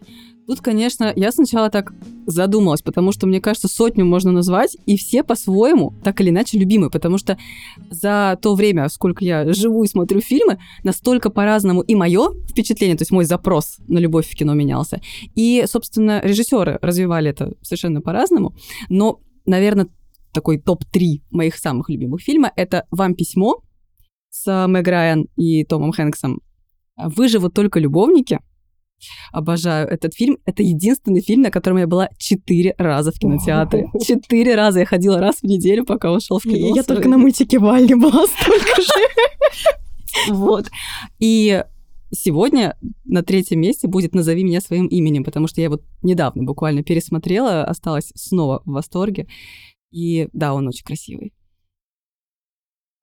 [0.46, 1.92] Тут, конечно, я сначала так
[2.26, 6.90] задумалась, потому что, мне кажется, сотню можно назвать, и все по-своему, так или иначе, любимы,
[6.90, 7.38] потому что
[7.90, 13.02] за то время, сколько я живу и смотрю фильмы, настолько по-разному и мое впечатление, то
[13.02, 15.00] есть мой запрос на любовь в кино менялся,
[15.34, 18.54] и, собственно, режиссеры развивали это совершенно по-разному,
[18.88, 19.88] но, наверное,
[20.32, 23.62] такой топ-3 моих самых любимых фильма— это «Вам письмо»
[24.30, 26.40] с Мэг Райан и Томом Хэнксом,
[26.96, 28.40] «Выживут только любовники»,
[29.32, 30.38] Обожаю этот фильм.
[30.44, 33.88] Это единственный фильм, на котором я была четыре раза в кинотеатре.
[34.04, 36.74] Четыре раза я ходила раз в неделю, пока он шел в кино.
[36.74, 40.34] Я только на мультике Валли была столько же.
[40.34, 40.70] Вот.
[41.18, 41.64] И
[42.10, 46.82] сегодня на третьем месте будет «Назови меня своим именем», потому что я вот недавно буквально
[46.82, 49.26] пересмотрела, осталась снова в восторге.
[49.90, 51.32] И да, он очень красивый.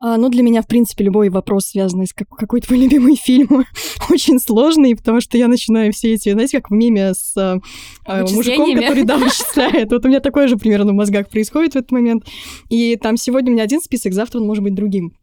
[0.02, 3.66] А, ну, для меня, в принципе, любой вопрос, связанный с как, какой твой любимый фильм,
[4.10, 7.60] очень сложный, потому что я начинаю все эти, знаете, как в меме с а,
[8.06, 9.92] а мужиком, который, да, вычисляет.
[9.92, 12.26] Вот у меня такое же примерно в мозгах происходит в этот момент.
[12.70, 15.14] И там сегодня у меня один список, завтра он может быть другим.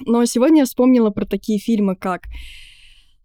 [0.00, 2.22] Но сегодня я вспомнила про такие фильмы, как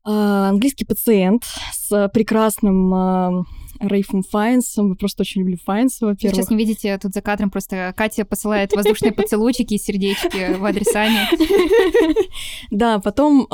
[0.04, 3.44] а, «Английский пациент» с прекрасным а,
[3.80, 4.96] Рейфом Файнсом.
[4.96, 6.36] Просто очень люблю Файнса, во-первых.
[6.36, 10.94] Сейчас не видите, тут за кадром просто Катя посылает воздушные поцелуйчики и сердечки в адрес
[10.96, 11.20] Ани.
[12.72, 13.48] Да, потом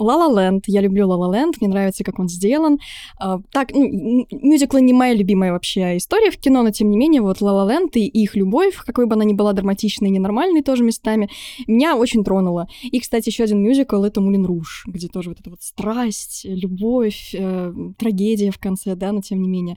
[0.00, 0.62] Land.
[0.66, 2.78] Я люблю Land, мне нравится, как он сделан.
[3.18, 7.22] А, так, ну, мюзиклы не моя любимая вообще история в кино, но тем не менее,
[7.22, 11.28] вот Land и их любовь, какой бы она ни была драматичной и ненормальной тоже местами,
[11.66, 12.68] меня очень тронула.
[12.82, 17.34] И, кстати, еще один мюзикл— это Мулин Руж, где тоже вот эта вот страсть, любовь,
[17.34, 19.76] э, трагедия в конце, да, но тем не менее.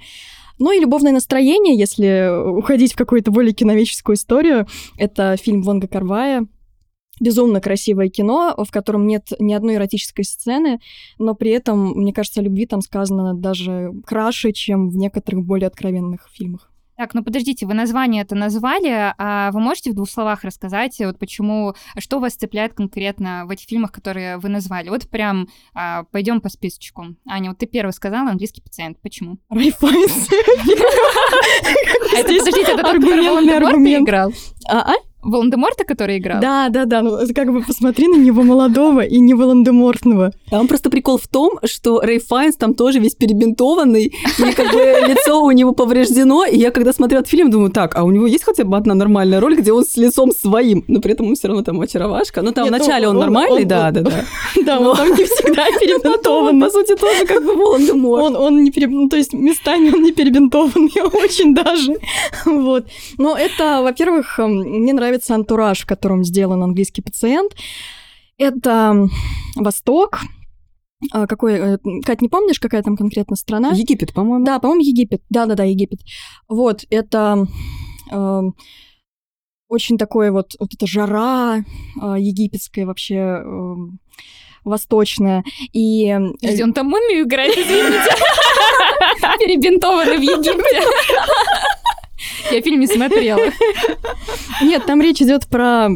[0.59, 6.47] Ну и любовное настроение, если уходить в какую-то более киновеческую историю, это фильм Вонга Карвая
[7.19, 10.79] безумно красивое кино, в котором нет ни одной эротической сцены,
[11.19, 16.29] но при этом, мне кажется, любви там сказано даже краше, чем в некоторых более откровенных
[16.31, 16.73] фильмах.
[16.95, 21.17] Так, ну подождите, вы название это назвали, а вы можете в двух словах рассказать, вот
[21.17, 24.89] почему, что вас цепляет конкретно в этих фильмах, которые вы назвали?
[24.89, 27.15] Вот прям а, пойдем по списочку.
[27.27, 28.99] Аня, вот ты первый сказала английский пациент.
[29.01, 29.39] Почему?
[32.15, 33.23] Это, подождите, это тот, который
[34.03, 34.31] играл?
[34.69, 35.12] А, а?
[35.23, 36.41] Волан-де-Морта, который играл?
[36.41, 40.31] Да, да, да, ну как бы посмотри на него молодого и не Волан-де-Мортного.
[40.49, 44.79] Там просто прикол в том, что Рэй Файнс там тоже весь перебинтованный, и как бы
[45.07, 48.27] лицо у него повреждено, и я когда смотрела этот фильм, думаю, так, а у него
[48.27, 51.35] есть хотя бы одна нормальная роль, где он с лицом своим, но при этом он
[51.35, 52.41] все равно там очаровашка.
[52.41, 54.11] Ну там Нет, ну, вначале он нормальный, он- да, да, да.
[54.65, 56.61] Да, Но- он там не всегда перебинтованный.
[56.61, 58.23] по сути, тоже как бы Волан-де-Морт.
[58.23, 58.89] Он, он не переб...
[58.91, 61.97] ну, то есть местами он не перебинтованный, очень даже.
[62.45, 62.85] Вот.
[63.17, 67.53] Но это, во-первых, эм, мне нравится антураж, в котором сделан английский пациент.
[68.37, 69.07] Это
[69.55, 70.19] Восток.
[71.11, 73.71] А, Какой, э, Кать, не помнишь, какая там конкретно страна?
[73.71, 74.45] Египет, по-моему.
[74.45, 75.21] Да, по-моему, Египет.
[75.29, 75.99] Да-да-да, Египет.
[76.47, 77.45] Вот, это
[78.11, 78.55] эм,
[79.67, 83.99] очень такое вот, вот эта жара э, египетская вообще эм,
[84.63, 85.43] восточная.
[85.73, 88.11] И э, Подожди, он там мумию играет, извините.
[89.39, 90.81] Перебинтованный в Египте.
[92.51, 93.41] Я фильм не смотрела.
[94.61, 95.89] Нет, там речь идет про,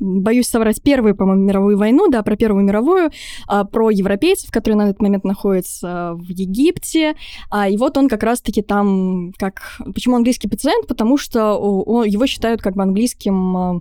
[0.00, 3.10] боюсь соврать, первую, по-моему, мировую войну, да, про Первую мировую,
[3.46, 7.14] а, про европейцев, которые на этот момент находятся в Египте.
[7.50, 9.80] А, и вот он как раз-таки там, как...
[9.94, 10.86] Почему английский пациент?
[10.86, 13.80] Потому что его считают как бы английским а,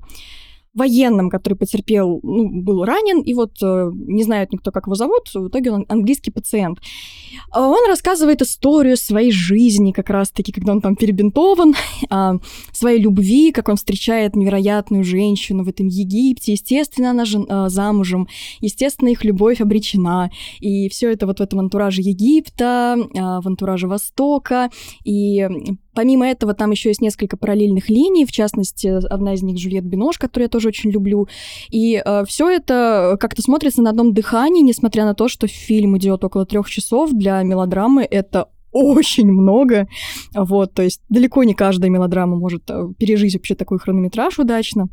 [0.74, 5.30] военным, который потерпел, ну, был ранен, и вот э, не знает никто, как его зовут,
[5.34, 6.80] в итоге он английский пациент.
[7.52, 11.76] А Он рассказывает историю своей жизни, как раз-таки, когда он там перебинтован,
[12.10, 12.36] а,
[12.72, 16.54] своей любви, как он встречает невероятную женщину в этом Египте.
[16.54, 18.28] Естественно, она жен- а, замужем,
[18.60, 20.32] естественно, их любовь обречена.
[20.60, 24.70] И все это вот в этом антураже Египта, а, в антураже Востока.
[25.04, 25.48] И
[25.94, 30.18] помимо этого там еще есть несколько параллельных линий, в частности, одна из них Жюльет Бинош,
[30.18, 31.28] которую я тоже очень люблю.
[31.70, 36.46] И все это как-то смотрится на одном дыхании, несмотря на то, что фильм идет около
[36.46, 38.04] трех часов для мелодрамы.
[38.04, 39.88] Это очень много.
[40.34, 44.90] Вот, то есть далеко не каждая мелодрама может э, пережить вообще такой хронометраж удачно.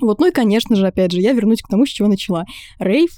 [0.00, 2.44] Вот, ну и, конечно же, опять же, я вернусь к тому, с чего начала.
[2.78, 3.10] Рейв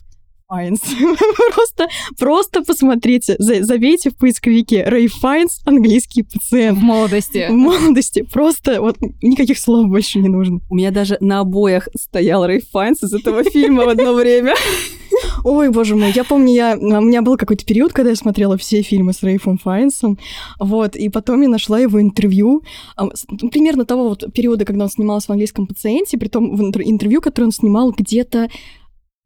[0.49, 0.81] Файнс.
[1.55, 6.79] просто, просто посмотрите, за- забейте в поисковике Рэй Файнс, английский В пациент.
[6.81, 7.47] молодости.
[7.51, 10.61] В молодости просто вот никаких слов больше не нужно.
[10.71, 14.55] У меня даже на обоях стоял Рэй Файнс из этого фильма в одно время.
[15.45, 18.83] Ой, боже мой, я помню, я, у меня был какой-то период, когда я смотрела все
[18.83, 20.19] фильмы с Рейфом Файнсом,
[20.61, 22.63] вот, и потом я нашла его интервью,
[22.97, 26.61] а, ну, примерно того вот периода, когда он снимался в «Английском пациенте», при том в
[26.63, 28.78] интер- интервью, которое он снимал где-то в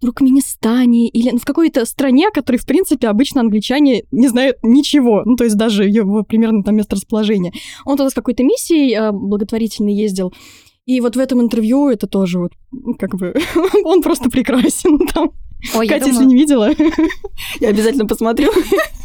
[0.03, 5.23] Туркменистане или ну, в какой-то стране, о которой, в принципе, обычно англичане не знают ничего,
[5.25, 7.53] ну, то есть даже его примерно там место расположения.
[7.85, 10.33] Он туда с какой-то миссией а, благотворительной ездил,
[10.85, 12.53] и вот в этом интервью это тоже вот,
[12.99, 13.35] как бы,
[13.85, 15.31] он просто прекрасен там.
[15.77, 16.71] Ой, Катя, если думаю, не видела.
[17.61, 18.51] Я обязательно посмотрю.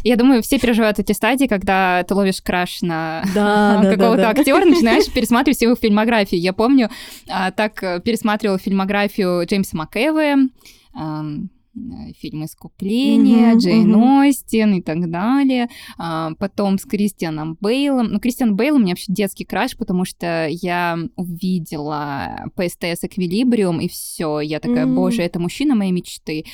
[0.02, 4.30] я думаю, все переживают эти стадии, когда ты ловишь краш на Да, да, какого-то да,
[4.30, 6.40] актера, начинаешь пересматривать их фильмографию.
[6.40, 6.90] Я помню,
[7.28, 10.48] а, так э, пересматривала фильмографию Джеймса МакЭвоя,
[10.92, 11.57] ам, э,
[12.18, 14.02] фильм «Искупление», Мгм, Джейн мгм.
[14.28, 15.68] Остин и так далее.
[15.98, 18.08] А, Потом с Кристианом Бейлом.
[18.12, 23.80] Ну, Кристиан Бейл у меня вообще детский краш, потому что я увидела по СТС «Эквилибриум»,
[23.80, 24.94] и все, я такая, М.
[24.94, 26.44] боже, это мужчина моей мечты.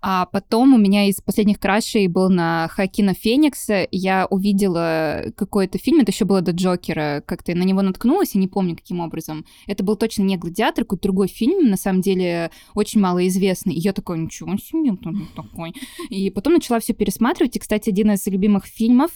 [0.00, 3.86] А потом у меня из последних крашей был на Хакина Феникса.
[3.90, 8.38] Я увидела какой-то фильм, это еще было до Джокера, как-то я на него наткнулась, и
[8.38, 9.44] не помню, каким образом.
[9.66, 13.74] Это был точно не «Гладиатор», какой-то другой фильм, на самом деле очень малоизвестный.
[13.74, 15.74] И я такая, ничего себе, кто тут такой.
[16.10, 17.56] И потом начала все пересматривать.
[17.56, 19.10] И, кстати, один из любимых фильмов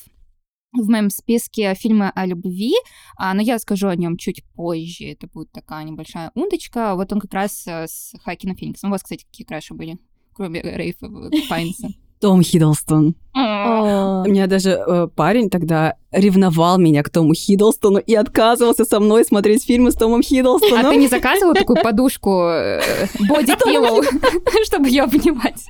[0.73, 2.75] в моем списке фильмы о любви,
[3.17, 5.05] а, но я скажу о нем чуть позже.
[5.07, 6.95] Это будет такая небольшая удочка.
[6.95, 8.91] Вот он как раз э, с Хакином Фениксом.
[8.91, 9.99] У вас, кстати, какие краши были?
[10.35, 11.09] Кроме Рейфа
[11.49, 11.89] Файнса.
[12.21, 13.15] Том Хиддлстон.
[13.39, 18.99] А, У меня даже э, парень тогда ревновал меня к Тому Хиддлстону и отказывался со
[18.99, 20.91] мной смотреть фильмы с Томом А Хиддлстоном.
[20.93, 22.81] ты не заказывала такую подушку э,
[23.29, 24.03] боди пилоу,
[24.65, 25.67] чтобы ее обнимать?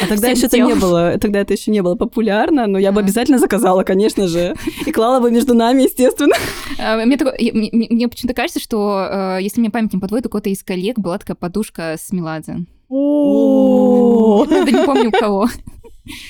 [0.00, 3.00] А тогда еще это не было, тогда это еще не было популярно, но я бы
[3.00, 3.02] А.
[3.02, 4.54] обязательно заказала, конечно же,
[4.86, 6.36] и клала бы между нами, естественно.
[6.78, 11.00] А, Мне, почему-то кажется, что э, если мне память не подводит, у кого-то из коллег
[11.00, 12.58] была такая подушка с Меладзе.
[12.88, 14.46] о.
[14.48, 15.48] Правда, не помню у кого.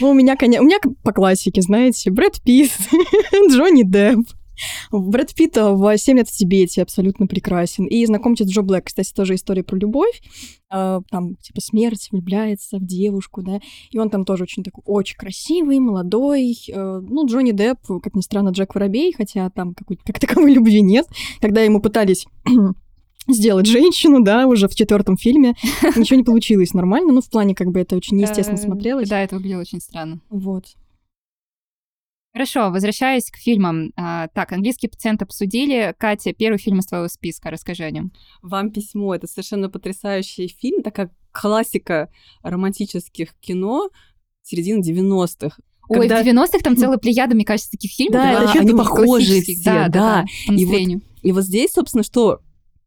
[0.01, 2.73] Ну, у меня, конечно, у меня по классике, знаете, Брэд Питт,
[3.51, 4.27] Джонни Депп.
[4.93, 7.87] Брэд Питт в «Семь лет в Тибете» абсолютно прекрасен.
[7.87, 10.21] И знакомьтесь Джо Блэк, кстати, тоже история про любовь.
[10.69, 13.61] А, Там, типа, смерть влюбляется в девушку, да.
[13.91, 16.55] И он там тоже очень такой, очень красивый, молодой.
[16.69, 20.83] Э, Ну, Джонни Депп, как ни странно, Джек Воробей, хотя там какой-то как таковой любви
[20.83, 21.07] нет.
[21.41, 22.27] Когда ему пытались
[23.35, 25.55] сделать женщину, да, уже в четвертом фильме,
[25.97, 27.13] ничего не получилось нормально.
[27.13, 29.09] Ну, в плане, как бы, это очень неестественно смотрелось.
[29.09, 30.21] Да, это выглядело очень странно.
[30.31, 30.67] Вот.
[32.33, 33.93] Хорошо, возвращаясь к фильмам.
[33.97, 35.95] А, Так, английский пациент обсудили.
[35.99, 38.13] Катя, первый фильм из твоего списка, расскажи о нем.
[38.41, 39.17] Вам письмо.
[39.17, 42.09] Это совершенно потрясающий фильм, такая классика
[42.43, 43.91] романтических кино
[44.43, 45.57] середины 90-х.
[45.89, 48.15] Ой, Когда- в 90-х там целая плеяда, мне кажется, таких фильмов.
[48.23, 49.61] Да, было это они похожие классических.
[49.61, 50.25] все, да, да, да.
[50.47, 51.03] по И вот.
[51.23, 52.41] И вот здесь, собственно, что?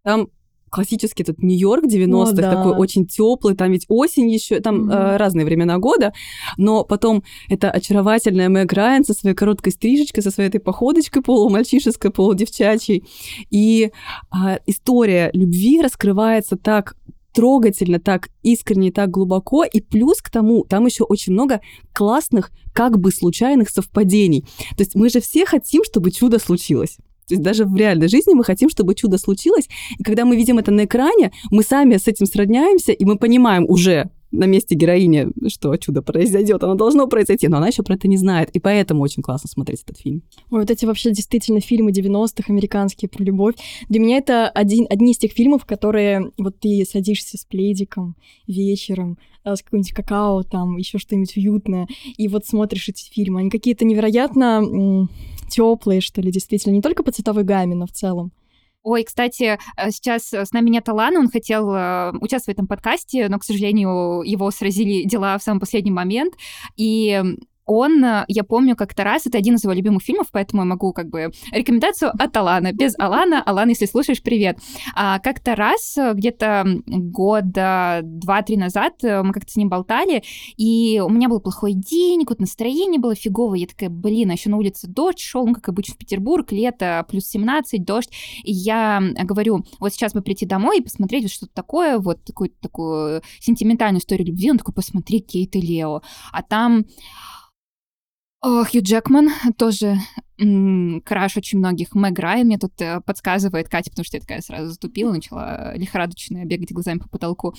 [0.03, 0.27] Там
[0.69, 2.55] классический этот Нью-Йорк 90-х, О, да.
[2.55, 4.91] такой очень теплый, там ведь осень еще, там Мгм.
[4.91, 6.13] э, разные времена года,
[6.57, 12.09] но потом это очаровательная Мэг Райан со своей короткой стрижечкой, со своей этой походочкой полумальчишеской,
[12.11, 13.03] полудевчачьей,
[13.51, 13.91] и
[14.31, 16.95] а, история любви раскрывается так
[17.33, 21.61] трогательно, так искренне, так глубоко, и плюс к тому, там еще очень много
[21.93, 24.41] классных, как бы случайных совпадений.
[24.75, 26.97] То есть мы же все хотим, чтобы чудо случилось.
[27.27, 29.67] То есть даже в реальной жизни мы хотим, чтобы чудо случилось.
[29.97, 33.65] И когда мы видим это на экране, мы сами с этим сродняемся, и мы понимаем
[33.67, 38.07] уже на месте героини, что чудо произойдет, оно должно произойти, но она еще про это
[38.07, 38.49] не знает.
[38.53, 40.23] И поэтому очень классно смотреть этот фильм.
[40.49, 43.55] Ой, вот эти вообще действительно фильмы 90-х, американские, про любовь.
[43.89, 48.15] Для меня это один, одни из тех фильмов, которые вот ты садишься с пледиком
[48.47, 53.41] вечером, а, с какой-нибудь какао, там, еще что-нибудь уютное, и вот смотришь эти фильмы.
[53.41, 55.07] Они какие-то невероятно
[55.47, 58.31] теплые, что ли, действительно, не только по цветовой гамме, но в целом.
[58.83, 62.67] Ой, кстати, э, сейчас э, с нами нет Алана, он хотел э, участвовать в этом
[62.67, 66.33] подкасте, но, к сожалению, его сразили дела в самый последний момент.
[66.75, 67.21] И
[67.65, 70.93] он, э, я помню, как-то раз, это один из его любимых фильмов, поэтому я могу
[70.93, 72.71] как бы рекомендацию от Алана.
[72.73, 74.57] Без Алана, Алан, если слушаешь, привет.
[74.95, 80.23] А, как-то раз, э, где-то года два-три назад, э, мы как-то с ним болтали,
[80.57, 84.49] и у меня был плохой день, вот настроение было фиговое, я такая, блин, а еще
[84.49, 88.09] на улице дождь шел, ну, как обычно в Петербург, лето, плюс 17, дождь,
[88.43, 92.49] и я говорю, вот сейчас бы прийти домой и посмотреть вот что-то такое, вот такую,
[92.61, 94.51] такую сентиментальную историю любви.
[94.51, 96.01] Он такой, посмотри Кейт и Лео.
[96.31, 96.85] А там
[98.43, 99.97] Хью Джекман тоже
[101.05, 101.95] краш очень многих.
[101.95, 106.43] Мэг Райан мне тут э, подсказывает, Катя, потому что я такая сразу затупила, начала лихорадочно
[106.43, 107.53] бегать глазами по потолку.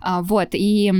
[0.00, 0.92] А, вот, и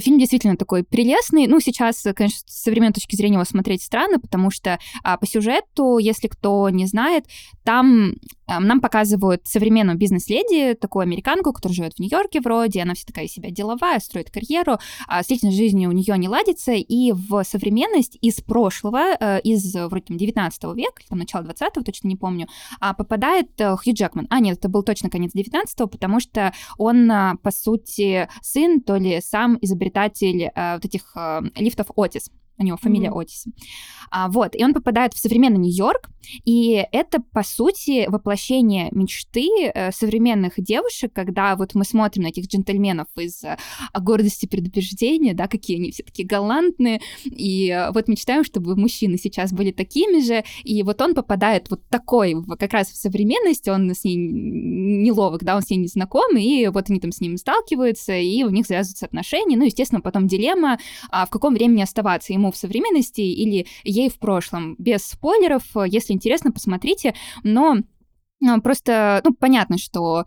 [0.00, 1.46] Фильм действительно такой прелестный.
[1.46, 5.26] Ну, сейчас, э, конечно, с современной точки зрения его смотреть странно, потому что а, по
[5.26, 7.24] сюжету, если кто не знает,
[7.64, 8.16] там
[8.48, 13.50] нам показывают современную бизнес-леди, такую американку, которая живет в Нью-Йорке вроде, она вся такая себя
[13.50, 18.40] деловая, строит карьеру, а с личной жизнью у нее не ладится, и в современность из
[18.40, 22.48] прошлого, э, из вроде там 19 века, там начала 20-го, точно не помню,
[22.80, 24.26] а, попадает э, Хью Джекман.
[24.30, 28.96] А, нет, это был точно конец 19-го, потому что он, а, по сути, сын, то
[28.96, 31.16] ли сам изобретатель э, вот этих
[31.56, 32.30] лифтов Отис.
[32.58, 33.18] У него фамилия Мгм.
[33.18, 33.44] Отис.
[34.10, 36.08] А, вот, и он попадает в современный Нью-Йорк,
[36.44, 42.46] и это, по сути, воплощение мечты э, современных девушек, когда вот мы смотрим на этих
[42.46, 43.56] джентльменов из э,
[43.98, 49.52] гордости предубеждения, да, какие они все такие галантные, и э, вот мечтаем, чтобы мужчины сейчас
[49.52, 54.04] были такими же, и вот он попадает вот такой как раз в современность, он с
[54.04, 58.16] ней неловок, да, он с ней не знаком, и вот они там с ним сталкиваются,
[58.16, 60.78] и у них завязываются отношения, ну, естественно, потом дилемма,
[61.10, 64.76] а в каком времени оставаться, ему в современности или ей в прошлом.
[64.78, 67.78] Без спойлеров, э, если интересно, посмотрите, но
[68.46, 70.24] а, просто, ну, понятно, что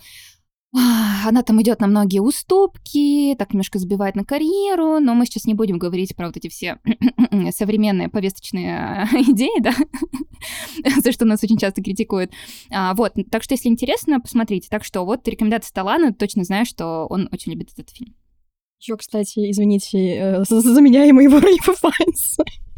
[0.74, 5.46] а, она там идет на многие уступки, так немножко забивает на карьеру, но мы сейчас
[5.46, 6.80] не будем говорить про вот эти все
[7.52, 9.74] современные повесточные идеи, да,
[11.04, 12.32] за что нас очень часто критикуют.
[12.72, 14.70] А, вот, так что, если интересно, посмотрите.
[14.70, 18.16] Так что вот рекомендация Талана, точно знаю, что он очень любит этот фильм.
[18.82, 21.40] Еще, кстати, извините э, за за меня и моего.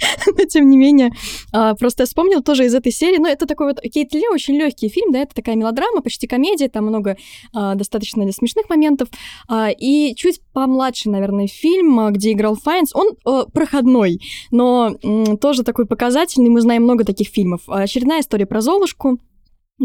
[0.37, 1.11] Но тем не менее,
[1.53, 3.19] а, просто я вспомнила тоже из этой серии.
[3.19, 6.67] Ну, это такой вот Кейт Ли, очень легкий фильм, да, это такая мелодрама, почти комедия,
[6.67, 7.15] там много
[7.53, 9.07] а, достаточно смешных моментов.
[9.47, 14.19] А, и чуть помладше, наверное, фильм, где играл Файнс, он а, проходной,
[14.51, 14.95] но
[15.39, 16.49] тоже такой показательный.
[16.49, 17.61] Мы знаем много таких фильмов.
[17.67, 19.19] Очередная история про Золушку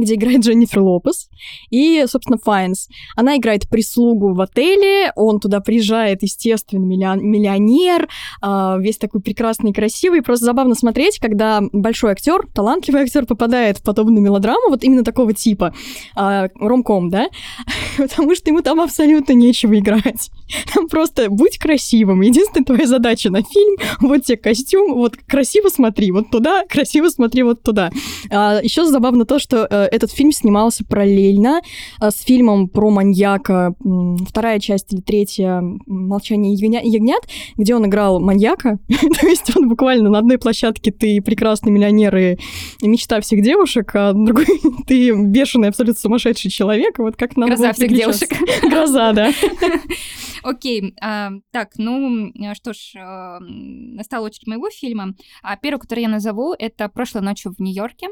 [0.00, 1.28] где играет Дженнифер Лопес,
[1.70, 2.88] и, собственно, Файнс.
[3.16, 8.08] Она играет прислугу в отеле, он туда приезжает, естественно, миллион- миллионер,
[8.40, 10.22] а, весь такой прекрасный и красивый.
[10.22, 15.32] Просто забавно смотреть, когда большой актер, талантливый актер попадает в подобную мелодраму, вот именно такого
[15.32, 15.74] типа,
[16.14, 17.28] а, ромком, да,
[17.96, 20.30] потому что ему там абсолютно нечего играть.
[20.74, 22.20] Там просто будь красивым.
[22.22, 27.42] Единственная твоя задача на фильм, вот тебе костюм, вот красиво смотри вот туда, красиво смотри
[27.42, 27.90] вот туда.
[28.30, 31.61] А, еще забавно то, что э, этот фильм снимался параллельно
[32.01, 37.22] а, с фильмом про маньяка, м, вторая часть или третья «Молчание ягня- ягнят»,
[37.57, 38.78] где он играл маньяка.
[39.20, 42.36] То есть он буквально на одной площадке ты прекрасный миллионер и
[42.82, 44.46] мечта всех девушек, а на другой
[44.86, 46.99] ты бешеный, абсолютно сумасшедший человек.
[46.99, 48.30] Вот как надо Гроза всех девушек.
[48.62, 49.30] Гроза, да.
[50.43, 55.14] Окей, а, так, ну что ж, э, настала очередь моего фильма.
[55.43, 58.09] А первый, который я назову, это «Прошлой ночью в Нью-Йорке».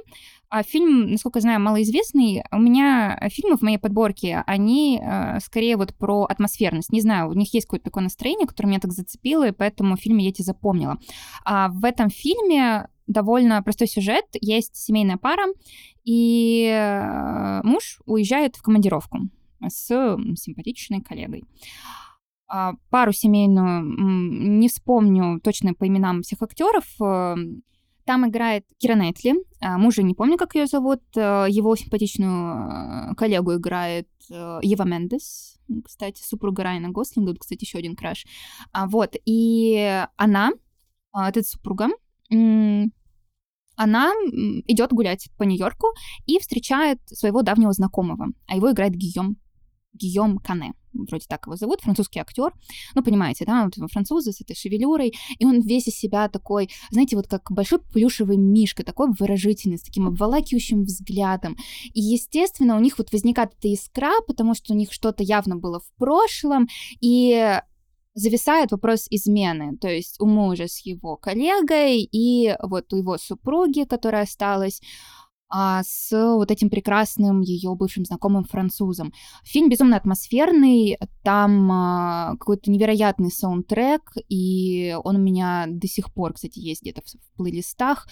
[0.49, 2.45] А фильм, насколько знаю, малоизвестный.
[2.53, 6.93] У меня фильмы в моей подборке, они э, скорее вот про атмосферность.
[6.93, 10.19] Не знаю, у них есть какое-то такое настроение, которое меня так зацепило, и поэтому фильм
[10.19, 10.99] я эти запомнила.
[11.45, 14.25] А в этом фильме довольно простой сюжет.
[14.41, 15.47] Есть семейная пара,
[16.05, 19.19] и э, муж уезжает в командировку
[19.67, 19.87] с
[20.37, 21.45] симпатичной коллегой.
[22.49, 23.83] А, Пару семейную,
[24.59, 26.85] не вспомню точно по именам всех актеров.
[27.01, 27.37] э,
[28.05, 33.15] Там играет Кира Найтли, а, мужа не помню, как ее зовут, э, его симпатичную э,
[33.17, 38.25] коллегу играет Ева Мендес, кстати, супруга Райана Гослинга, кстати, еще один краш.
[38.73, 40.51] А, Вот, и она,
[41.13, 41.89] эта супруга,
[43.79, 44.13] она
[44.67, 45.89] идет гулять по Нью-Йорку
[46.27, 49.37] и встречает своего давнего знакомого, а его играет Гийом
[49.93, 50.75] Гийом Кане,
[51.05, 52.53] вроде так его зовут, французский актер.
[52.95, 57.17] Ну, понимаете, да, вот французы с этой шевелюрой, и он весь из себя такой, знаете,
[57.17, 61.57] вот как большой плюшевый мишка, такой выражительный, с таким обволакивающим взглядом.
[61.93, 65.81] И, естественно, у них вот возникает эта искра, потому что у них что-то явно было
[65.81, 66.69] в прошлом,
[67.01, 67.61] и
[68.15, 73.85] зависает вопрос измены, то есть у мужа с его коллегой и вот у его супруги,
[73.85, 74.81] которая осталась,
[75.49, 79.13] а, с вот этим прекрасным ее бывшим знакомым французом.
[79.45, 86.35] Фильм безумно атмосферный, там а, какой-то невероятный саундтрек, и он у меня до сих пор,
[86.35, 88.07] кстати, есть где-то в, в плейлистах.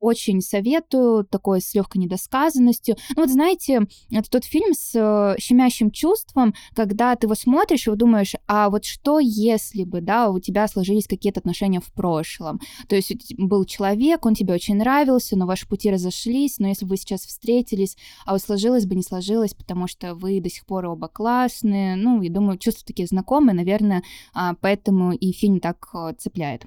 [0.00, 2.96] Очень советую, такой с легкой недосказанностью.
[3.16, 7.96] Ну вот знаете, это тот фильм с э, щемящим чувством, когда ты его смотришь и
[7.96, 12.60] думаешь, а вот что если бы, да, у тебя сложились какие-то отношения в прошлом?
[12.86, 16.90] То есть был человек, он тебе очень нравился, но ваши пути разошлись, но если бы
[16.90, 20.86] вы сейчас встретились, а вот сложилось бы, не сложилось, потому что вы до сих пор
[20.86, 26.14] оба классные, ну, я думаю, чувства такие знакомые, наверное, а, поэтому и фильм так э,
[26.16, 26.66] цепляет.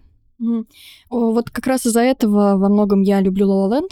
[1.10, 3.92] Вот как раз из-за этого во многом я люблю Land,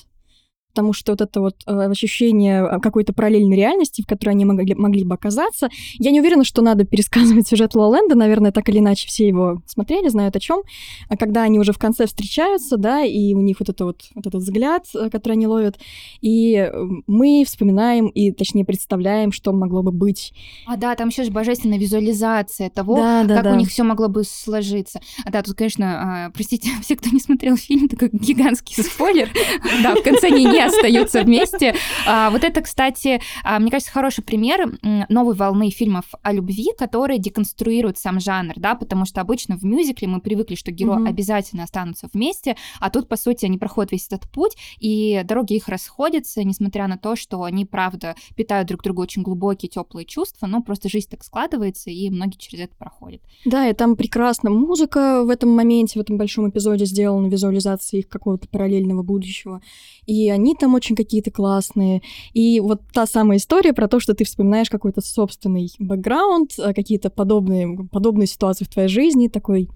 [0.72, 4.76] потому что вот это вот э, ощущение э, какой-то параллельной реальности, в которой они могли,
[4.76, 5.70] могли бы оказаться.
[5.98, 10.10] Я не уверена, что надо пересказывать сюжет Land, наверное, так или иначе все его смотрели,
[10.10, 10.62] знают о чем.
[11.08, 14.28] А когда они уже в конце встречаются, да, и у них вот, это вот, вот
[14.28, 15.80] этот взгляд, э, который они ловят,
[16.22, 16.70] и
[17.08, 20.34] мы вспоминаем, и точнее представляем, что могло бы быть.
[20.66, 23.54] А да, там еще же божественная визуализация того, да, да, как да.
[23.54, 25.02] у них все могло бы сложиться.
[25.26, 29.30] А да, тут, конечно, а, простите, все, кто не смотрел фильм, такой гигантский спойлер.
[29.84, 30.30] Да, в конце
[30.60, 31.76] они остаются вместе.
[32.08, 34.72] А, Вот это, кстати, а, мне кажется, хороший пример
[35.10, 40.08] новой волны фильмов о любви, которые деконструируют сам жанр, да, потому что обычно в мюзикле
[40.08, 41.08] мы привыкли, что герои Мгм.
[41.08, 45.68] обязательно останутся вместе, а тут, по сути, они проходят весь этот путь, и дороги их
[45.68, 50.62] расходятся, несмотря на то, что они, правда, питают друг другу очень глубокие, теплые чувства, но
[50.62, 53.22] просто жизнь так складывается, и многие через это проходят.
[53.46, 58.10] Да, и там прекрасно музыка в этом моменте, в этом большом эпизоде сделана, визуализация их
[58.10, 59.62] какого-то параллельного будущего.
[60.06, 62.02] И они там очень какие-то классные.
[62.34, 67.10] И вот та самая история про то, что ты вспоминаешь какой-то собственный бэкграунд, э, какие-то
[67.10, 69.70] подобные, подобные ситуации в твоей жизни, такой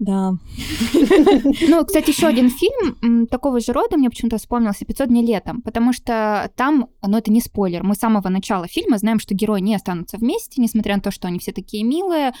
[0.00, 0.32] Да.
[1.68, 5.92] Ну, кстати, еще один фильм такого же рода мне почему-то вспомнился «500 дней летом», потому
[5.92, 9.74] что там, ну это не спойлер, мы с самого начала фильма знаем, что герои не
[9.74, 12.32] останутся вместе, несмотря на то, что они все такие милые,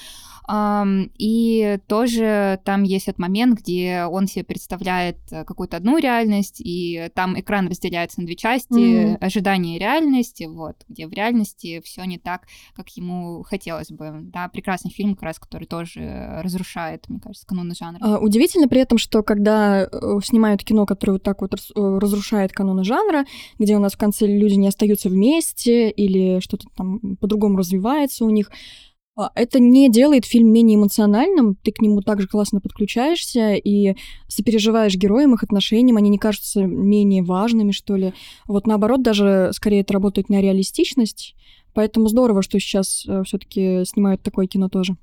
[1.18, 7.08] и тоже там есть этот момент, где он себе представляет э, какую-то одну реальность, и
[7.14, 9.18] там экран разделяется на две части, Мгм.
[9.20, 14.10] ожидание и реальности, вот, где в реальности все не так, как ему хотелось бы.
[14.32, 17.98] Да, прекрасный фильм, как раз, который тоже разрушает, мне кажется, каноны жанра.
[18.00, 19.88] А, Удивительно при этом, что когда э,
[20.24, 23.24] снимают кино, которое вот так вот э, разрушает каноны жанра,
[23.58, 28.30] где у нас в конце люди не остаются вместе или что-то там по-другому развивается у
[28.30, 28.50] них,
[29.34, 33.96] это не делает фильм менее эмоциональным, ты к нему также классно подключаешься и
[34.28, 38.14] сопереживаешь героям, их отношениям, они не кажутся менее важными, что ли.
[38.46, 41.34] Вот наоборот, даже скорее это работает на реалистичность,
[41.74, 44.96] поэтому здорово, что сейчас все таки снимают такое кино тоже.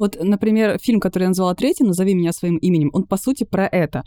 [0.00, 3.66] Вот, например, фильм, который я назвала третьим, «Назови меня своим именем», он, по сути, про
[3.66, 4.02] это.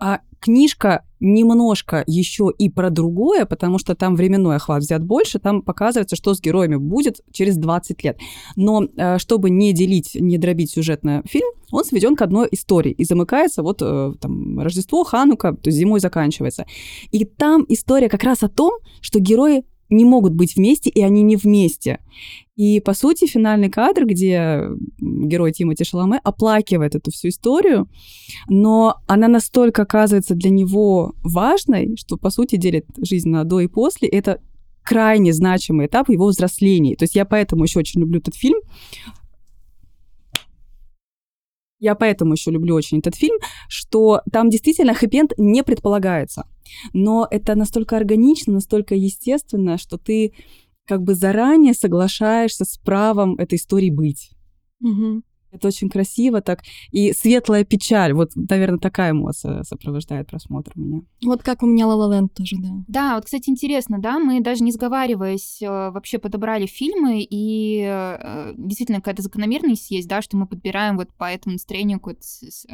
[0.00, 5.62] А книжка немножко еще и про другое, потому что там временной охват взят больше, там
[5.62, 8.18] показывается, что с героями будет через 20 лет.
[8.56, 13.04] Но э, чтобы не делить, не дробить сюжетно фильм, он сведен к одной истории и
[13.04, 16.66] замыкается вот э, там Рождество, Ханука, то есть зимой заканчивается.
[17.12, 21.22] И там история как раз о том, что герои не могут быть вместе, и они
[21.22, 22.00] не вместе.
[22.56, 24.62] И, по сути, финальный кадр, где
[24.98, 27.88] герой Тимоти Шаломе оплакивает эту всю историю,
[28.48, 33.66] но она настолько оказывается для него важной, что, по сути, делит жизнь на до и
[33.68, 34.08] после.
[34.08, 34.40] Это
[34.82, 36.96] крайне значимый этап его взросления.
[36.96, 38.60] То есть я поэтому еще очень люблю этот фильм.
[41.78, 43.36] Я поэтому еще люблю очень этот фильм,
[43.68, 46.46] что там действительно хэппи не предполагается.
[46.92, 50.32] Но это настолько органично, настолько естественно, что ты
[50.86, 54.30] как бы заранее соглашаешься с правом этой истории быть.
[54.80, 55.22] Мгм.
[55.56, 56.62] Это очень красиво так.
[56.92, 58.12] И светлая печаль.
[58.12, 61.00] Вот, наверное, такая эмоция сопровождает просмотр у меня.
[61.24, 62.68] Вот как у меня La La Land тоже, да.
[62.88, 68.54] Да, вот, кстати, интересно, да, мы даже не сговариваясь э, вообще подобрали фильмы, и э,
[68.56, 72.66] действительно какая-то закономерность есть, да, что мы подбираем вот по этому настроению какой-то с-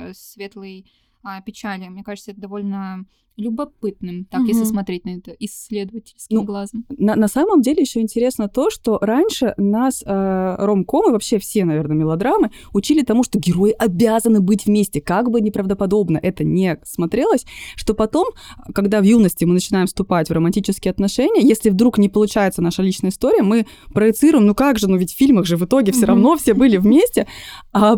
[1.44, 1.88] печали.
[1.88, 3.04] Мне кажется, это довольно
[3.38, 4.70] любопытным, так, если Мгм.
[4.70, 6.84] смотреть на это исследовательским Ну, глазом.
[6.90, 11.64] На, на самом деле еще интересно то, что раньше нас э, ромком и вообще все,
[11.64, 17.46] наверное, мелодрамы учили тому, что герои обязаны быть вместе, как бы неправдоподобно это не смотрелось,
[17.74, 18.26] что потом,
[18.74, 23.10] когда в юности мы начинаем вступать в романтические отношения, если вдруг не получается наша личная
[23.10, 26.36] история, мы проецируем, ну как же, ну ведь в фильмах же в итоге все равно
[26.36, 27.26] все были вместе,
[27.72, 27.96] а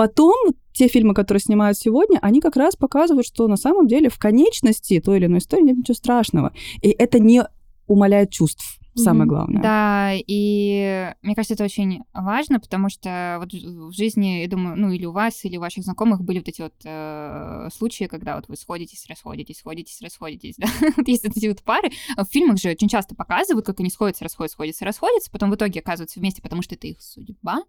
[0.00, 0.34] потом
[0.72, 4.98] те фильмы, которые снимают сегодня, они как раз показывают, что на самом деле в конечности
[4.98, 6.54] той или иной истории нет ничего страшного.
[6.80, 7.42] И это не
[7.86, 9.60] умаляет чувств, самое главное.
[9.60, 14.90] Да, и мне кажется, это очень важно, потому что вот в жизни, я думаю, ну
[14.90, 18.48] или у вас, или у ваших знакомых были вот эти вот э, случаи, когда вот
[18.48, 20.66] вы сходитесь, расходитесь, сходитесь, расходитесь, да?
[20.96, 21.90] Вот Есть вот эти вот пары.
[22.16, 25.56] А В фильмах же очень часто показывают, как они сходятся, расходятся, сходятся, расходятся, потом в
[25.56, 27.64] итоге оказываются вместе, потому что это их судьба.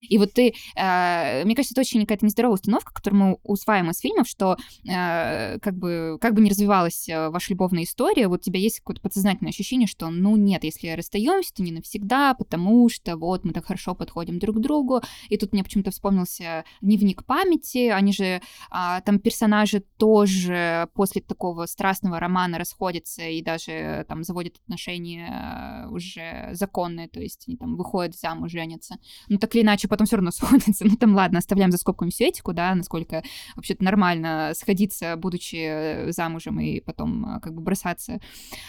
[0.00, 3.98] И вот ты, э, мне кажется, это очень какая-то нездоровая установка, которую мы усваиваем из
[3.98, 4.56] фильмов, что
[4.88, 8.78] э, как бы как бы не развивалась э, ваша любовная история, вот у тебя есть
[8.78, 13.52] какое-то подсознательное ощущение, что ну нет, если расстаемся, то не навсегда, потому что вот мы
[13.52, 15.02] так хорошо подходим друг к другу.
[15.28, 18.40] И тут мне почему-то вспомнился дневник памяти, они же
[18.70, 25.88] а, там персонажи тоже после такого страстного романа расходятся и даже там заводят отношения э,
[25.90, 28.96] уже законные, то есть они там выходят замуж, женятся.
[29.28, 30.86] Ну так или иначе потом все равно сходятся.
[30.86, 33.22] Ну там ладно, оставляем за скобками всю этику, да, насколько
[33.56, 38.20] вообще-то нормально сходиться, будучи э, замужем, и потом э, как бы бросаться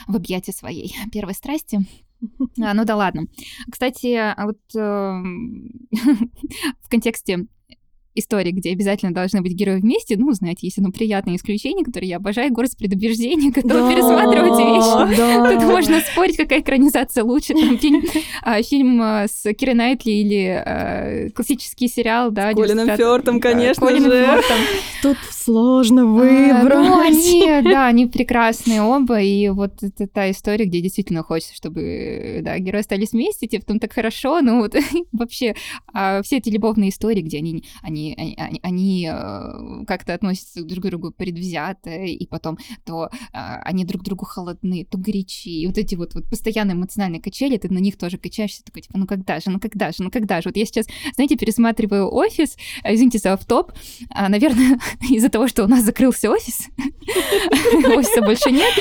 [0.07, 1.79] в объятия своей первой страсти.
[2.61, 3.23] А, ну да ладно.
[3.71, 5.71] Кстати, а вот эм,
[6.81, 7.47] в контексте
[8.15, 12.17] истории, где обязательно должны быть герои вместе, ну, знаете, есть одно приятное исключение, которое я
[12.17, 15.17] обожаю, город с предубеждения, готова пересматривать вещи.
[15.17, 15.51] Да.
[15.53, 17.53] Тут можно спорить, какая экранизация лучше.
[17.53, 18.03] Там фильм,
[18.41, 22.51] а, фильм а, с Кирой Найтли или а, классический сериал, да.
[22.51, 24.25] С Колином 95 Фёртом, да, конечно Колином же.
[24.25, 24.57] Фёртом.
[25.01, 27.05] Тут сложно А, Ну, выбрать.
[27.07, 32.57] они, да, они прекрасные оба, и вот это та история, где действительно хочется, чтобы, да,
[32.59, 34.75] герои остались вместе, тебе потом так хорошо, ну вот
[35.11, 35.55] вообще
[35.93, 40.83] а, все эти любовные истории, где они, они, они, они, они, э, как-то относятся друг
[40.83, 45.77] к другу предвзято, и потом то а, они друг другу холодны, то горячи, и вот
[45.77, 49.39] эти вот, вот постоянные эмоциональные качели, ты на них тоже качаешься, такой, типа, ну когда
[49.39, 53.19] же, ну когда же, ну когда же, вот я сейчас, знаете, пересматриваю офис, а, извините
[53.19, 53.71] за автоп,
[54.09, 54.79] а, наверное,
[55.09, 56.67] из-за того, что у нас закрылся офис,
[57.85, 58.73] офиса больше нет.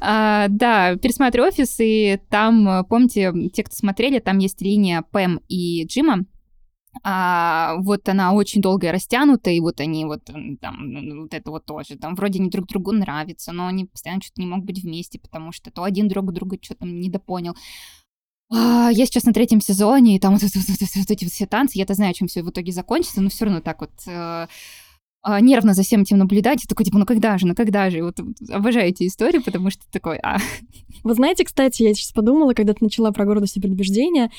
[0.00, 5.40] А, да, пересматриваю офис, и там, э, помните, те, кто смотрели, там есть линия Пэм
[5.48, 6.24] и Джима,
[7.02, 10.24] а, вот она очень долгая растянута, и вот они вот
[10.60, 14.40] там, вот это вот тоже, там вроде они друг другу нравятся, но они постоянно что-то
[14.40, 17.56] не могут быть вместе, потому что то один друг друга что-то недопонял.
[18.50, 21.46] А, я сейчас на третьем сезоне, и там вот, вот, вот, вот, вот эти все
[21.46, 24.46] танцы, я-то знаю, чем все в итоге закончится, но все равно так вот э,
[25.26, 27.98] э, нервно за всем этим наблюдать, и такой, типа, ну когда же, ну когда же,
[27.98, 28.20] и вот
[28.50, 30.36] обожаю эти истории, потому что такой, а.
[31.04, 34.30] Вы знаете, кстати, я сейчас подумала, когда ты начала про гордость и предубеждение,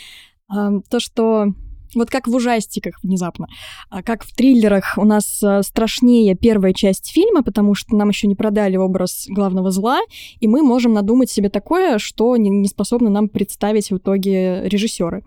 [0.53, 1.47] э, то, что
[1.95, 3.47] вот как в ужастиках внезапно,
[3.89, 8.27] а как в триллерах у нас э, страшнее первая часть фильма, потому что нам еще
[8.27, 9.99] не продали образ главного зла,
[10.39, 15.23] и мы можем надумать себе такое, что не, не способны нам представить в итоге режиссеры.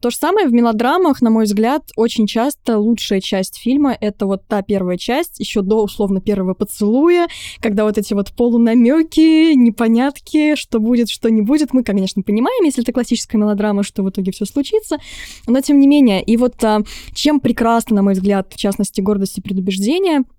[0.00, 4.46] То же самое в мелодрамах, на мой взгляд, очень часто лучшая часть фильма— это вот
[4.46, 7.26] та первая часть, еще до условно первого поцелуя,
[7.60, 11.74] когда вот эти вот полунамеки, непонятки, что будет, что не будет.
[11.74, 14.98] Мы, конечно, понимаем, если это классическая мелодрама, что в итоге все случится,
[15.48, 16.22] но тем не менее.
[16.22, 16.82] И вот а,
[17.12, 20.22] чем прекрасно, на мой взгляд, в частности, гордость и предубеждение—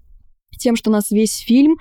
[0.57, 1.77] тем, что у нас весь фильм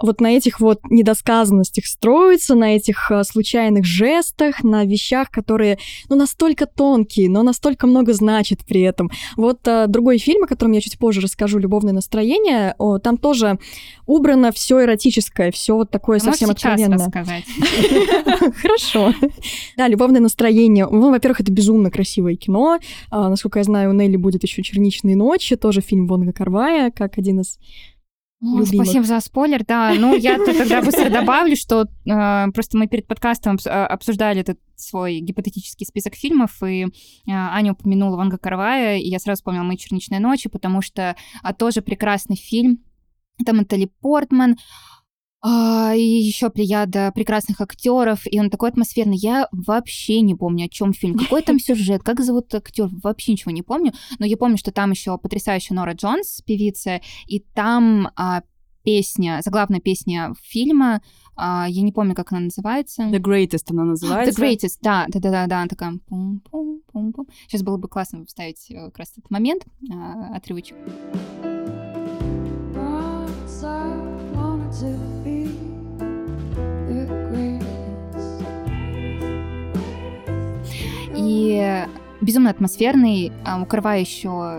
[0.00, 6.16] вот на этих вот недосказанностях строится, на этих uh, случайных жестах, на вещах, которые, ну,
[6.16, 9.10] настолько тонкие, но настолько много значит при этом.
[9.36, 13.58] Вот uh, другой фильм, о котором я чуть позже расскажу, «Любовное настроение», о, там тоже
[14.06, 17.10] убрано все эротическое, все вот такое Можешь совсем откровенное.
[18.62, 19.14] Хорошо.
[19.76, 20.86] Да, «Любовное настроение».
[20.90, 22.78] Ну, во-первых, это безумно красивое кино.
[23.10, 27.18] А, Насколько я знаю, у Нелли будет еще «Черничные ночи», тоже фильм Вонга Карвая, как
[27.18, 27.58] один из
[28.44, 28.86] любимых.
[28.86, 29.94] Спасибо за спойлер, да.
[29.94, 35.20] Ну, я тогда быстро добавлю, что э, просто мы перед подкастом а, обсуждали этот свой
[35.20, 36.86] гипотетический список фильмов, и э,
[37.26, 41.80] Аня упомянула Ванга Карвая, и я сразу вспомнила «Мои черничные ночи», потому что а, тоже
[41.82, 42.84] прекрасный фильм.
[43.44, 44.56] Там Натали Портман,
[45.46, 49.18] а, и еще плеяда прекрасных актеров, и он такой атмосферный.
[49.18, 53.50] Я вообще не помню, о чем фильм, какой там сюжет, как зовут актер, вообще ничего
[53.52, 53.92] не помню.
[54.18, 58.40] Но я помню, что там еще потрясающая Нора Джонс, певица, и там а,
[58.84, 61.02] песня, заглавная песня фильма,
[61.36, 63.02] а, я не помню, как она называется.
[63.02, 64.42] The Greatest она The называется.
[64.42, 67.88] Greatest, да, да, да, да, да, она такая пум пум пум пум Сейчас было бы
[67.88, 70.76] классно вставить э, как раз этот момент, а, отрывочек.
[72.74, 73.94] Once I
[74.34, 75.23] wanted to
[81.24, 81.86] И
[82.20, 83.66] безумно атмосферный, а, у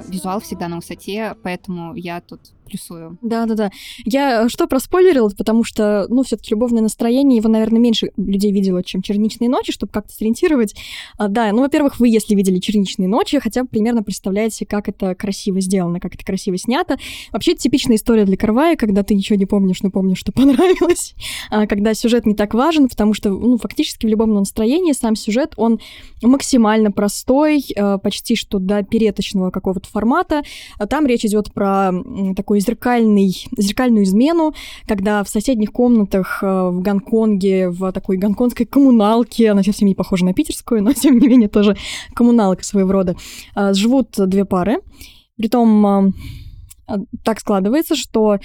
[0.07, 3.17] визуал всегда на высоте, поэтому я тут плюсую.
[3.21, 3.71] Да-да-да.
[4.05, 8.51] Я э, что проспойлерила, потому что, ну, все таки любовное настроение, его, наверное, меньше людей
[8.51, 10.75] видело, чем «Черничные ночи», чтобы как-то сориентировать.
[11.17, 15.15] А, да, ну, во-первых, вы, если видели «Черничные ночи», хотя бы примерно представляете, как это
[15.15, 16.97] красиво сделано, как это красиво снято.
[17.31, 21.15] Вообще, это типичная история для Карвая, когда ты ничего не помнишь, но помнишь, что понравилось,
[21.49, 25.53] а, когда сюжет не так важен, потому что, ну, фактически в любовном настроении сам сюжет,
[25.57, 25.79] он
[26.21, 30.43] максимально простой, э, почти что до переточного какого-то формата.
[30.77, 34.53] А Там речь идет про м, такой зеркальный, зеркальную измену,
[34.87, 40.25] когда в соседних комнатах э, в Гонконге, в такой гонконгской коммуналке, она совсем не похожа
[40.25, 41.75] на питерскую, но тем не менее тоже
[42.13, 43.15] коммуналка своего рода,
[43.55, 44.77] э, живут две пары.
[45.37, 48.37] Притом э, так складывается, что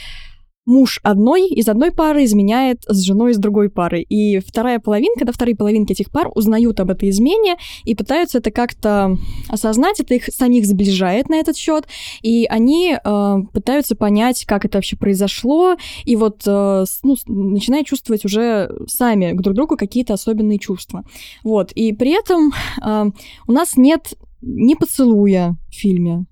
[0.71, 4.03] муж одной из одной пары изменяет с женой из другой пары.
[4.03, 8.51] И вторая половинка, да, вторые половинки этих пар узнают об этой измене и пытаются это
[8.51, 9.17] как-то
[9.49, 11.87] осознать, это их самих сближает на этот счет,
[12.23, 18.25] и они э, пытаются понять, как это вообще произошло, и вот э, ну, начинают чувствовать
[18.25, 21.05] уже сами друг другу какие-то особенные чувства.
[21.43, 22.53] Вот, и при этом
[22.83, 23.11] э,
[23.49, 26.27] у нас нет ни поцелуя в фильме,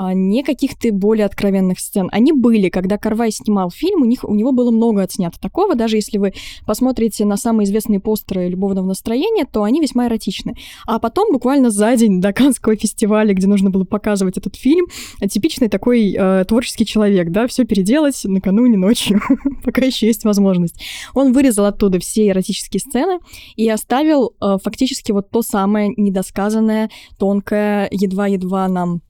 [0.00, 2.08] а, не каких-то более откровенных сцен.
[2.12, 5.96] Они были, когда Карвай снимал фильм, у, них, у него было много отснято такого, даже
[5.96, 6.34] если вы
[6.64, 10.54] посмотрите на самые известные постеры любовного настроения, то они весьма эротичны.
[10.86, 14.86] А потом, буквально за день до Каннского фестиваля, где нужно было показывать этот фильм,
[15.28, 19.20] типичный такой э, творческий человек, да, все переделать накануне ночью,
[19.64, 20.80] пока еще есть возможность.
[21.12, 23.18] Он вырезал оттуда все эротические сцены
[23.56, 26.88] и оставил э, фактически вот то самое недосказанное,
[27.18, 29.02] тонкое, едва-едва нам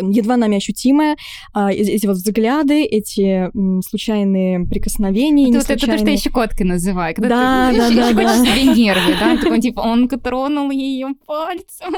[0.00, 1.16] едва нами ощутимое,
[1.52, 3.50] а, эти вот взгляды, эти
[3.86, 6.16] случайные прикосновения, Это вот это то, что я случайные.
[6.18, 7.14] щекоткой называю.
[7.14, 8.44] Когда Да, ты да, да, да.
[8.44, 9.36] себе нервы, да?
[9.36, 11.92] Такой, типа, он тронул ее пальцем.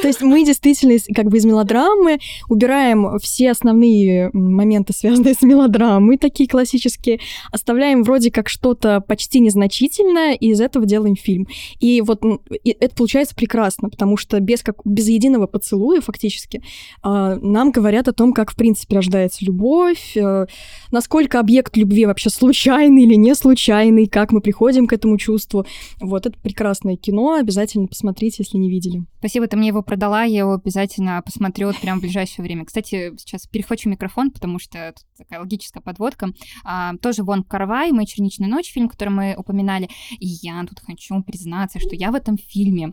[0.00, 2.18] То есть мы действительно как бы из мелодрамы
[2.48, 7.20] убираем все основные моменты, связанные с мелодрамой, такие классические,
[7.52, 11.48] оставляем вроде как что-то почти незначительное, и из этого делаем фильм.
[11.80, 12.22] И вот
[12.64, 16.62] это получается прекрасно, потому что без, как, без единого поцелуя фактически
[17.02, 20.46] нам говорят о том, как, в принципе, рождается любовь, э,
[20.90, 25.66] насколько объект любви вообще случайный или не случайный, как мы приходим к этому чувству.
[26.00, 29.04] Вот, это прекрасное кино, обязательно посмотрите, если не видели.
[29.18, 32.64] Спасибо, ты мне его продала, я его обязательно посмотрю вот прямо в ближайшее время.
[32.64, 36.30] Кстати, сейчас перехвачу микрофон, потому что тут такая логическая подводка.
[36.64, 39.88] А, тоже Вон Карвай, «Моя черничная ночь», фильм, который мы упоминали.
[40.18, 42.92] И я тут хочу признаться, что я в этом фильме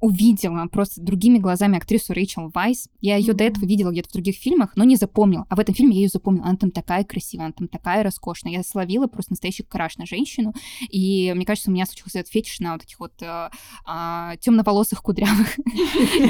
[0.00, 2.88] увидела просто другими глазами актрису Рэйчел Вайс.
[3.00, 5.46] Я ее до этого видела где-то в других фильмах, но не запомнила.
[5.48, 6.46] А в этом фильме я ее запомнила.
[6.46, 8.52] Она там такая красивая, она там такая роскошная.
[8.52, 10.54] Я словила просто настоящий краш на женщину.
[10.90, 13.48] И мне кажется, у меня случился этот фетиш на вот таких вот э,
[13.86, 15.56] а, темноволосых кудрявых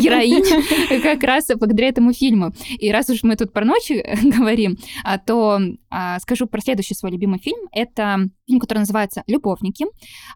[0.01, 2.53] героинь как раз благодаря этому фильму.
[2.78, 4.05] И раз уж мы тут про ночи
[4.39, 5.61] говорим, а, то
[5.91, 7.68] а, скажу про следующий свой любимый фильм.
[7.72, 9.87] Это фильм, который называется «Любовники».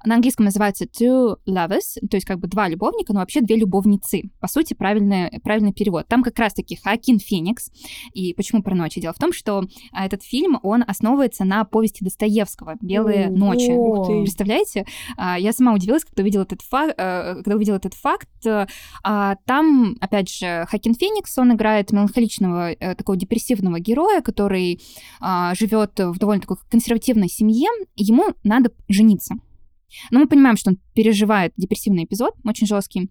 [0.04, 4.22] На английском называется «Two Lovers», то есть как бы два любовника, но вообще две любовницы.
[4.40, 6.06] По сути, правильный, правильный перевод.
[6.08, 7.70] Там как раз-таки Хакин Феникс.
[8.12, 9.00] И почему про ночи?
[9.00, 13.68] Дело в том, что а, этот фильм, он основывается на повести Достоевского «Белые О, ночи».
[14.06, 14.22] ты.
[14.22, 14.86] Представляете?
[15.16, 18.28] А, Я сама удивилась, когда увидела этот, факт, когда увидела этот факт.
[19.04, 24.80] А, Там, опять же, Хакин Феникс, он играет меланхоличного, э, такого депрессивного героя, который
[25.54, 29.36] живет в довольно такой консервативной семье, ему надо жениться.
[30.10, 33.10] Но мы понимаем, что он переживает депрессивный эпизод, очень жесткий.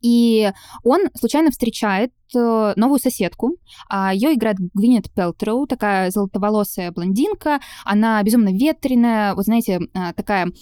[0.00, 0.50] И
[0.82, 3.56] он случайно встречает э, новую соседку.
[3.88, 7.60] А Ее играет Гвинет Пелтроу, такая золотоволосая блондинка.
[7.84, 10.52] Она безумно ветреная, вот знаете, э, такая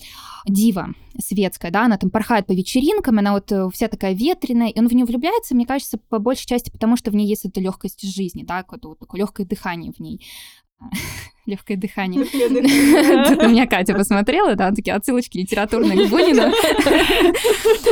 [0.46, 4.78] дива светская, да, она там порхает по вечеринкам, она вот э, вся такая ветреная, и
[4.78, 7.60] он в нее влюбляется, мне кажется, по большей части потому, что в ней есть эта
[7.60, 10.24] легкость жизни, да, какое-то вот такое легкое дыхание в ней.
[11.44, 12.24] Легкое дыхание.
[13.28, 16.52] Тут на меня Катя посмотрела, да, такие отсылочки литературные к Бунину.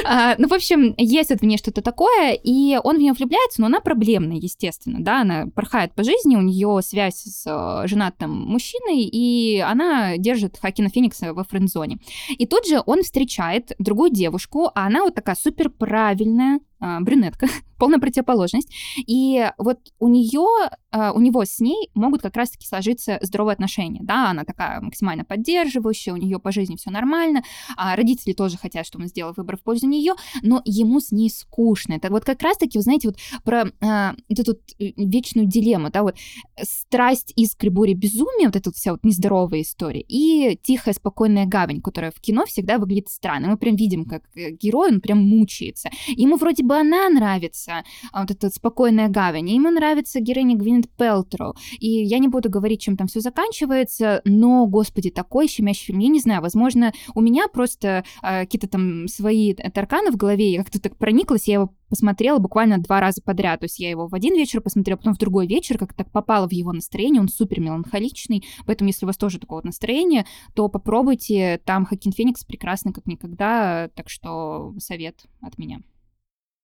[0.04, 3.60] А, Ну, в общем, есть вот в ней что-то такое, и он в нее влюбляется,
[3.60, 8.30] но она проблемная, естественно, да, она порхает по жизни, у нее связь с э, женатым
[8.30, 11.98] мужчиной, и она держит Хакина Феникса во френд-зоне.
[12.28, 17.46] И тут же он встречает другую девушку, а она вот такая супер правильная, а, брюнетка,
[17.78, 18.72] полная противоположность.
[19.06, 20.48] И вот у нее,
[20.90, 24.00] а, у него с ней могут как раз-таки сложиться здоровые отношения.
[24.02, 27.42] Да, она такая максимально поддерживающая, у нее по жизни все нормально,
[27.76, 31.30] а родители тоже хотят, чтобы он сделал выбор в пользу нее, но ему с ней
[31.30, 31.94] скучно.
[31.94, 36.02] Это вот как раз-таки, вы знаете, вот про а, вот эту э, вечную дилемму, да,
[36.02, 36.16] вот
[36.62, 41.80] страсть, искры, буря, безумие, вот эта вот вся вот нездоровая история, и тихая, спокойная гавань,
[41.80, 43.48] которая в кино всегда выглядит странно.
[43.48, 45.90] Мы прям видим, как э, герой, он прям мучается.
[46.08, 51.54] Ему вроде бы она нравится, а вот эта спокойная гавань, ему нравится героиня Гвинет Пелтроу.
[51.78, 56.08] И я не буду говорить, чем там все заканчивается, но, господи, такой щемящий фильм, я
[56.08, 60.80] не знаю, возможно, у меня просто э, какие-то там свои тарканы в голове, я как-то
[60.80, 63.60] так прониклась, я его посмотрела буквально два раза подряд.
[63.60, 66.48] То есть я его в один вечер посмотрела, потом в другой вечер, как так попала
[66.48, 67.20] в его настроение.
[67.20, 68.44] Он супер меланхоличный.
[68.64, 70.24] Поэтому, если у вас тоже такое вот настроение,
[70.54, 71.60] то попробуйте.
[71.64, 73.90] Там Хакин Феникс прекрасный как никогда.
[73.96, 75.80] Так что совет от меня.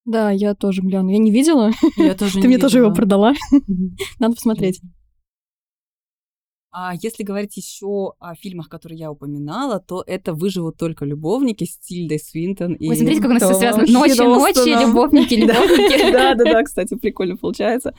[0.04, 1.10] Да, я тоже гляну.
[1.10, 1.72] Я не видела.
[1.96, 2.96] Я тоже Ты не мне тоже его видела.
[2.96, 3.34] продала.
[4.20, 4.80] Надо посмотреть.
[6.78, 11.78] А если говорить еще о фильмах, которые я упоминала, то это «Выживут только любовники» с
[11.78, 13.86] Тильдой Свинтон и Вы смотрите, как у нас все связано.
[13.88, 16.10] Ночи, ночи, любовники, любовники.
[16.12, 17.94] Да, да, да, кстати, прикольно получается.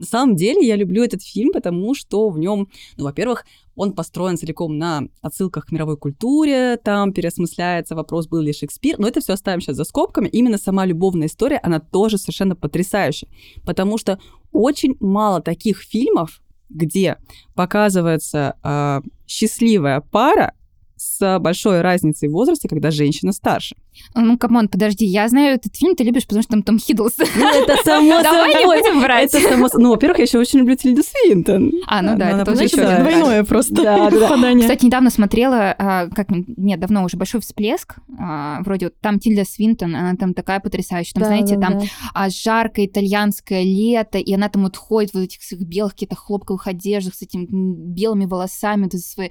[0.00, 3.44] На самом деле я люблю этот фильм, потому что в нем, ну, во-первых,
[3.76, 9.06] он построен целиком на отсылках к мировой культуре, там переосмысляется вопрос, был ли Шекспир, но
[9.06, 10.26] это все оставим сейчас за скобками.
[10.26, 13.28] Именно сама любовная история, она тоже совершенно потрясающая,
[13.64, 14.18] потому что
[14.50, 17.18] очень мало таких фильмов, где
[17.54, 20.54] показывается а, счастливая пара
[20.96, 23.76] с большой разницей в возрасте, когда женщина старше.
[24.14, 27.26] Ну, come on, подожди, я знаю этот фильм, ты любишь, потому что там Том Хиддлстон.
[27.36, 29.34] Ну, это само Давай не будем врать.
[29.34, 31.72] Это само с- Ну, во-первых, я еще очень люблю Тильду Свинтон.
[31.86, 34.20] А, ну да, Она это тоже еще двойное просто Да, да, да.
[34.28, 34.62] попадание.
[34.62, 39.44] Кстати, недавно смотрела, а, как, нет, давно уже, «Большой всплеск», а, вроде вот там Тильда
[39.44, 41.80] Свинтон, она там такая потрясающая, там, знаете, там
[42.14, 46.66] а, жаркое итальянское лето, и она там вот ходит в этих своих белых каких-то хлопковых
[46.66, 49.30] одеждах с этими белыми волосами, вот своей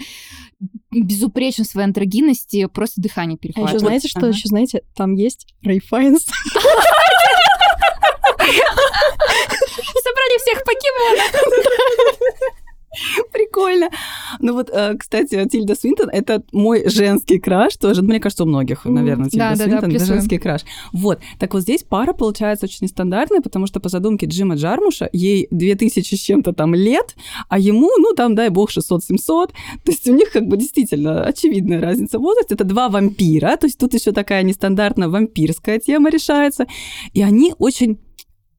[0.91, 3.74] безупречно своей андрогинности, просто дыхание А перехватывает.
[3.76, 4.28] еще знаете, что?
[4.28, 6.24] Еще знаете, там есть Рэй Файнс.
[10.03, 11.32] Собрали всех покемонов!
[13.32, 13.89] Прикольно.
[14.39, 18.02] Ну вот, э, кстати, Тильда Свинтон— это мой женский краш тоже.
[18.02, 20.16] Ну, Мне кажется, у многих, наверное, Тильда да-да-да, Свинтон— это плюсую.
[20.16, 20.62] женский краш.
[20.93, 21.20] Вот.
[21.39, 26.16] Так вот здесь пара получается очень нестандартная, потому что по задумке Джима Джармуша ей 2000
[26.16, 27.16] с чем-то там лет,
[27.50, 29.18] а ему, ну, там, дай бог, 600-700.
[29.28, 29.54] То
[29.88, 32.56] есть у них как бы действительно очевидная разница в возрасте.
[32.56, 36.68] Это два вампира, то есть тут еще такая нестандартная вампирская тема решается.
[37.14, 38.00] И они очень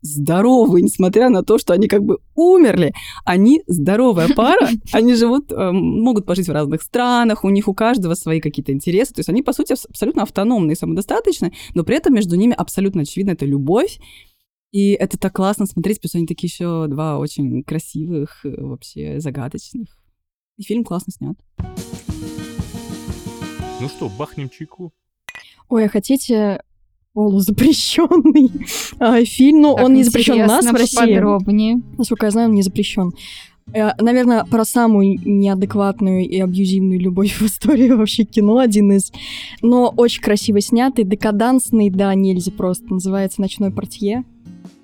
[0.06, 2.92] здоровые, несмотря на то, что они как бы умерли.
[3.24, 8.14] Они здоровая пара, они живут, э, могут пожить в разных странах, у них у каждого
[8.14, 9.14] свои какие-то интересы.
[9.14, 12.54] То есть они, по сути, абс- абсолютно автономные и самодостаточные, но при этом между ними
[12.54, 13.98] абсолютно очевидно это любовь.
[14.72, 19.20] И это так классно смотреть, потому что они такие еще два очень красивых, э, вообще
[19.20, 19.88] загадочных.
[20.56, 21.36] И фильм классно снят.
[23.80, 24.92] Ну что, бахнем чайку?
[25.68, 26.62] Ой, а хотите
[27.16, 28.50] полузапрещенный
[28.98, 29.62] а, фильм?
[29.62, 31.14] Ну, Так он не запрещен у нас в России.
[31.14, 31.80] Подробнее.
[31.96, 33.12] Насколько я знаю, он не запрещен.
[33.72, 39.12] Э, Наверное, про самую неадекватную и абьюзивную любовь в истории вообще кино один из.
[39.62, 42.92] Но очень красиво снятый, декадансный, да, нельзя просто.
[42.92, 44.24] Называется «Ночной портье».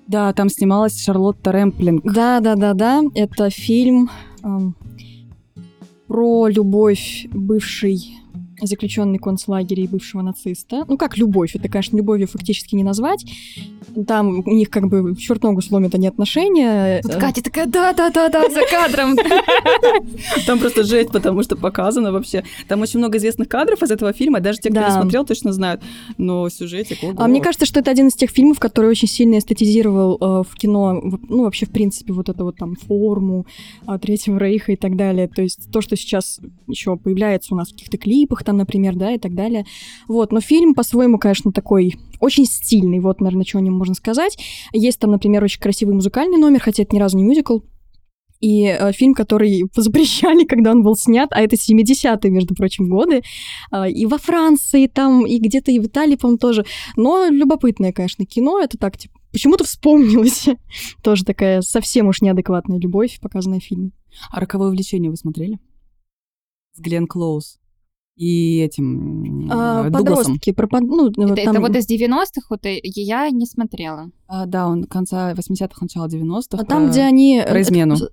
[0.07, 2.03] Да, там снималась Шарлотта Рэмплинг.
[2.03, 3.03] Да, да, да, да.
[3.13, 4.09] Это фильм
[4.43, 4.75] эм,
[6.07, 8.22] про любовь бывшей
[8.67, 10.85] заключенной концлагеря и бывшего нациста.
[10.87, 13.25] Ну, как любовь, это, конечно, любовью фактически не назвать.
[14.07, 17.01] Там у них как бы черт ногу сломят они отношения.
[17.01, 19.15] Тут Э, Катя такая, да-да-да-да, за кадром.
[20.47, 22.43] Там просто жесть, потому что показано вообще.
[22.67, 25.81] Там очень много известных кадров из этого фильма, даже те, кто не смотрел, точно знают.
[26.17, 26.97] Но сюжетик.
[27.17, 30.55] А мне кажется, что это один из тех фильмов, который очень сильно эстетизировал э, в
[30.55, 33.45] кино, в- ну, вообще, в принципе, вот эту вот там форму
[33.85, 35.27] а, Третьего Рейха и так далее.
[35.27, 39.11] То есть то, что сейчас еще появляется у нас в каких-то клипах, там, например, да,
[39.11, 39.65] и так далее.
[40.07, 44.37] Вот, но фильм по-своему, конечно, такой очень стильный, вот, наверное, что о нем можно сказать.
[44.71, 47.59] Есть там, например, очень красивый музыкальный номер, хотя это ни разу не мюзикл.
[48.43, 53.21] И э, фильм, который запрещали, когда он был снят, а это 70-е, между прочим, годы,
[53.71, 56.65] а, и во Франции там, и где-то и в Италии, по-моему, тоже.
[56.97, 60.47] Но любопытное, конечно, кино, это так, типа, почему-то вспомнилось.
[61.03, 63.91] Тоже такая совсем уж неадекватная любовь, показанная в фильме.
[64.29, 65.59] А «Роковое влечение» вы смотрели?
[66.73, 67.59] С Глен Клоуз.
[68.15, 69.49] И этим...
[69.51, 70.15] А, э, Дугласом.
[70.33, 74.11] подростки, пропад- ну, Это там- это вот из 90-х, вот э, я не смотрела.
[74.27, 76.57] А, да, он конца 80-х, начала 90-х.
[76.59, 77.41] А там, про- где они...
[77.47, 77.95] про измену.
[77.95, 78.07] э,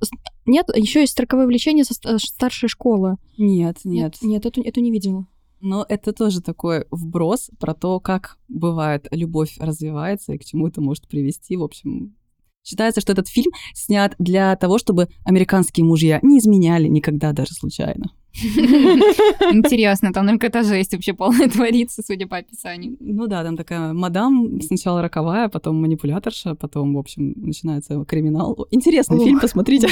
[0.46, 3.16] Нет, еще есть строковое влечение со ст- старшей школы.
[3.36, 4.16] Нет, нет.
[4.22, 5.26] Нет, эту, эту не видела.
[5.60, 10.80] Но это тоже такой вброс про то, как бывает любовь развивается и к чему это
[10.80, 11.58] может привести.
[11.58, 12.16] В общем,
[12.64, 18.06] считается, что этот фильм снят для того, чтобы американские мужья не изменяли никогда даже случайно.
[19.52, 22.96] Интересно, там наверное, какая-то жесть вообще полная творится, судя по описанию.
[23.00, 28.66] Ну да, там такая мадам, сначала роковая, потом манипуляторша, потом, в общем, начинается криминал.
[28.70, 29.24] Интересный Ух.
[29.24, 29.88] фильм, посмотрите.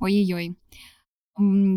[0.00, 0.56] Ой-ой-ой.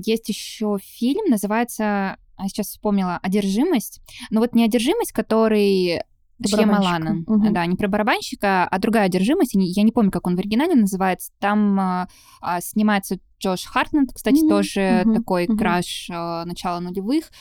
[0.06, 4.02] Есть еще фильм, называется, а сейчас вспомнила, «Одержимость».
[4.30, 6.02] Но вот не «Одержимость», который.
[6.46, 7.24] Шьямалана.
[7.26, 7.52] Мгм.
[7.52, 9.56] Да, не про барабанщика, а другая одержимость.
[9.56, 11.32] Я не- Я не помню, как он в оригинале называется.
[11.40, 12.08] Там а,
[12.42, 15.58] а, снимается Джош Хартнет, кстати, Мгм, тоже мгм, такой мгм.
[15.58, 17.32] краш а, начала нулевых.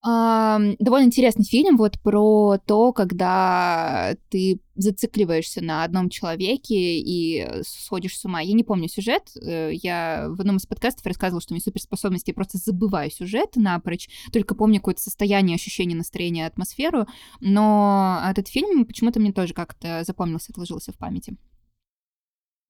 [0.00, 7.62] Ам, довольно интересный фильм вот про то, когда ты зацикливаешься на одном человеке и э,
[7.66, 8.40] сходишь с ума.
[8.40, 9.24] Я не помню сюжет.
[9.42, 13.56] э, Я в одном из подкастов рассказывала, что у меня суперспособности, я просто забываю сюжет
[13.56, 17.08] напрочь, только помню какое-то состояние, ощущение, настроение, атмосферу.
[17.40, 21.36] Но этот фильм почему-то мне тоже как-то запомнился, отложился в памяти.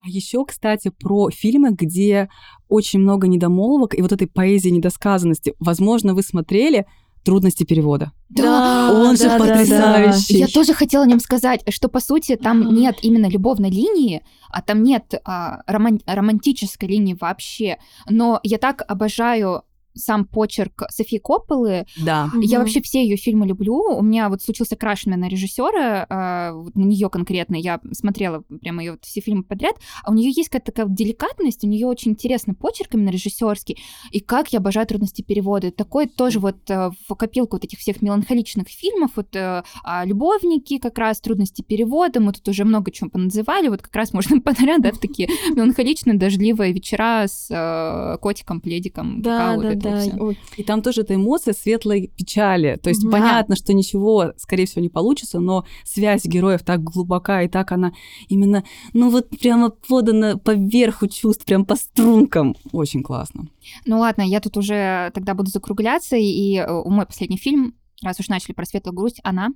[0.01, 2.29] А еще, кстати, про фильмы, где
[2.69, 5.55] очень много недомолвок и вот этой поэзии недосказанности.
[5.59, 6.85] Возможно, вы смотрели
[7.25, 8.13] «Трудности перевода».
[8.29, 9.53] Да, он же да, да, да.
[9.53, 10.37] потрясающий.
[10.37, 12.71] Я тоже хотела о нем сказать, что по сути там Ага.
[12.71, 17.77] нет именно любовной линии, а там нет а, роман- романтической линии вообще.
[18.09, 19.63] Но я так обожаю
[19.93, 21.85] сам почерк Софии Копполы.
[21.97, 22.29] Да.
[22.41, 23.75] Я вообще все ее фильмы люблю.
[23.75, 27.55] У меня вот случился краш на режиссера, а, вот на нее конкретно.
[27.55, 29.75] Я смотрела прямо ее вот все фильмы подряд.
[30.03, 33.77] А у нее есть какая-то такая деликатность, у нее очень интересный почерк именно режиссерский.
[34.11, 35.71] И как я обожаю трудности перевода.
[35.71, 40.77] Такой тоже вот э, в копилку вот этих всех меланхоличных фильмов, вот э, а, любовники
[40.77, 42.19] как раз, трудности перевода.
[42.19, 43.69] Мы тут уже много чего поназывали.
[43.69, 49.21] Вот как раз можно подряд, да, в такие меланхоличные, дождливые вечера с э, котиком, пледиком,
[49.21, 50.03] Да, да, да.
[50.19, 52.77] Ой, И там тоже эта эмоция светлой печали.
[52.81, 53.11] То есть Мгм.
[53.11, 57.93] понятно, что ничего, скорее всего, не получится, но связь героев так глубока, и так она
[58.27, 58.63] именно,
[58.93, 62.55] ну вот прямо подана поверху чувств, прям по стрункам.
[62.71, 63.47] Очень классно.
[63.85, 68.29] Ну ладно, я тут уже тогда буду закругляться, и э, мой последний фильм, раз уж
[68.29, 69.49] начали про светлую грусть, она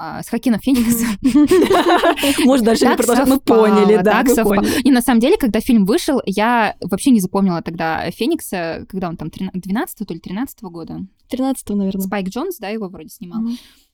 [0.00, 1.08] а, с Хакином Фениксом.
[2.46, 3.26] Может, дальше не продолжать.
[3.26, 4.22] Мы поняли, да.
[4.84, 9.16] И на самом деле, когда фильм вышел, я вообще не запомнила тогда Феникса, когда он
[9.16, 11.00] там 12 то ли 13 года.
[11.30, 12.06] 13 наверное.
[12.06, 13.42] Спайк Джонс, да, его вроде снимал.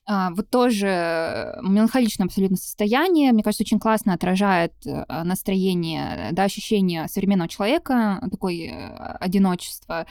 [0.06, 3.32] А, вот тоже э, меланхоличное абсолютно состояние.
[3.32, 10.06] Мне кажется, очень классно отражает э, настроение, да, ощущение современного человека, такое э, одиночество.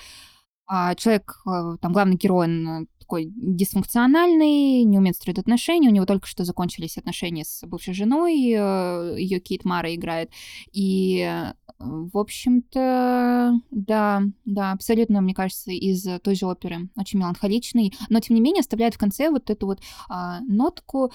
[0.66, 1.44] А человек,
[1.82, 6.98] там, главный герой, он такой дисфункциональный, не умеет строить отношения, у него только что закончились
[6.98, 10.32] отношения с бывшей женой, ее Кит Мара играет,
[10.72, 17.94] и, э, в общем-то, да, да, абсолютно, мне кажется, из той же оперы, очень меланхоличный,
[18.10, 19.80] но, тем не менее, оставляет в конце вот эту вот
[20.10, 21.12] а, нотку,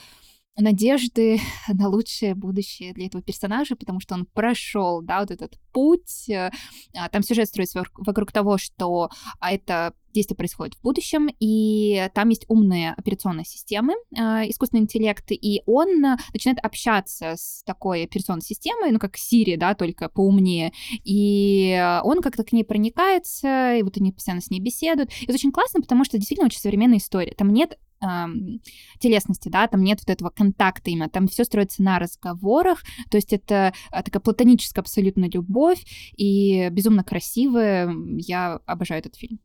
[0.58, 6.28] надежды на лучшее будущее для этого персонажа, потому что он прошел, да, вот этот путь.
[6.28, 6.50] э,
[6.96, 9.10] а, Там сюжет строится вок- вокруг того, что
[9.40, 15.24] а, это действие происходит в будущем, и там есть умные операционные системы, э, искусственный интеллект,
[15.30, 20.72] и он э, начинает общаться с такой операционной системой, ну, как Siri, да, только поумнее,
[21.04, 25.10] и э, он как-то к ней проникается, и вот они постоянно с ней беседуют.
[25.20, 27.34] И это очень классно, потому что действительно очень современная история.
[27.36, 28.60] Там нет эм,
[28.98, 33.32] телесности, да, там нет вот этого контакта именно, там все строится на разговорах, то есть
[33.32, 35.84] это а, такая платоническая абсолютно любовь
[36.16, 37.94] и безумно красивая.
[38.18, 39.38] Я обожаю этот фильм.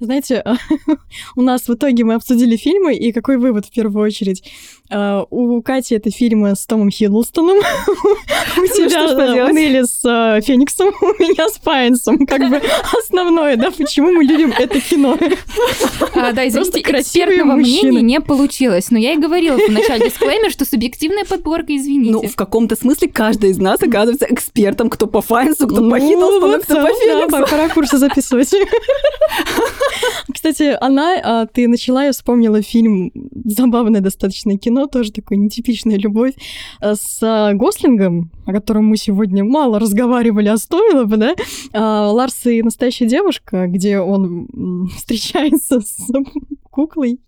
[0.00, 0.44] Знаете,
[1.36, 4.42] у нас в итоге мы обсудили фильмы, и какой вывод в первую очередь?
[4.90, 7.58] А, У Кати это фильмы с Томом Хиддлстоном,
[8.56, 12.26] у тебя Нелли с а, Фениксом, у меня с Пайнсом.
[12.26, 12.60] Как бы
[12.98, 15.16] основное, да, почему мы любим это кино.
[16.14, 17.99] Да, красивые экспертного мужчины.
[18.00, 22.12] Мнения не получилось, но я и говорила в начале дисклеймер, что субъективная подборка, извините.
[22.12, 25.98] Ну, в каком-то смысле каждый из нас оказывается экспертом, кто по Файнсу, кто по Ну,
[25.98, 27.50] Хиддлстону, вот, кто да, по да, Фениксу.
[27.50, 28.52] пора курсы записывать.
[30.32, 33.12] Кстати, она, а, ты начала, я вспомнила фильм,
[33.44, 36.34] забавное достаточно кино, тоже такое нетипичная любовь,
[36.80, 41.34] а, с а, Гослингом, о котором мы сегодня мало разговаривали, а стоило бы, да?
[41.72, 46.10] А, Ларс и настоящая девушка, где он встречается с
[46.70, 47.20] куклой.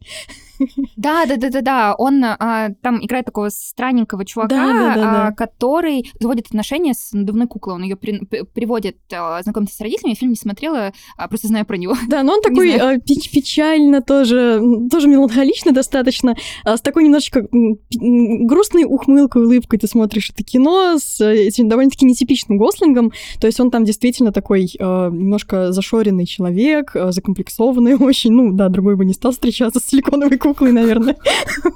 [0.96, 1.94] Да, да, да, да, да.
[1.96, 7.12] Он а, там играет такого странненького чувака, Да, да, да, а, который заводит отношения с
[7.12, 7.76] надувной куклой.
[7.76, 10.12] Он ее приводит а, знакомиться с родителями.
[10.12, 11.96] Я фильм не смотрела, а, просто знаю про него.
[12.08, 14.60] Да, но он такой а, печ- печально тоже,
[14.90, 17.46] тоже меланхолично достаточно, а, с такой немножечко
[17.90, 23.60] грустной ухмылкой, улыбкой ты смотришь это кино с э, этим довольно-таки нетипичным Гослингом, то есть
[23.60, 29.04] он там действительно такой а, немножко зашоренный человек, а, закомплексованный очень, ну да, другой бы
[29.04, 31.16] не стал встречаться с силиконовой куклой, наверное.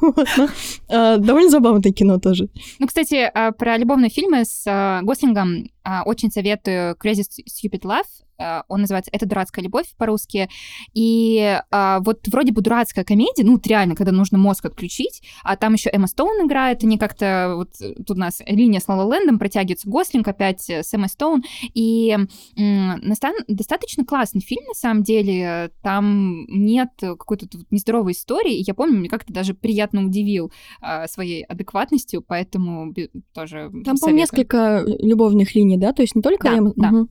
[0.01, 0.49] Вот, но,
[0.89, 2.49] а, Довольно забавное кино тоже.
[2.79, 5.69] Ну, кстати, а, про любовные фильмы с а, Гослингом
[6.05, 8.07] очень советую Crazy Stupid Love.
[8.39, 10.49] А, Он называется «Это дурацкая любовь» по-русски.
[10.95, 15.57] И а, вот вроде бы дурацкая комедия, ну, вот реально, когда нужно мозг отключить, а
[15.57, 19.05] там еще Эмма Стоун играет, они как-то, вот э, тут у нас линия с Ла
[19.05, 22.17] Лэндом протягивается, Гослинг опять э, с Эммой Стоун, и
[22.59, 23.03] м,
[23.49, 29.09] достаточно классный фильм, на самом деле, там нет какой-то нездоровой истории, и я помню, мне
[29.09, 32.93] как-то даже приятно удивил а, своей адекватностью, поэтому
[33.33, 34.17] тоже Там, по-моему, советую.
[34.17, 35.93] несколько любовных линий, да?
[35.93, 36.91] То есть не только Да, Эмма- да.
[36.91, 37.11] Мгм.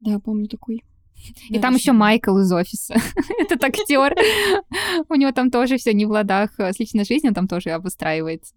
[0.00, 0.84] Да, помню такой.
[1.48, 1.92] И Да, там еще.
[1.92, 2.94] Майкл из офиса.
[3.38, 4.14] Этот актер.
[5.08, 8.54] У него там тоже все не в ладах э, с личной жизнью, там тоже обустраивается.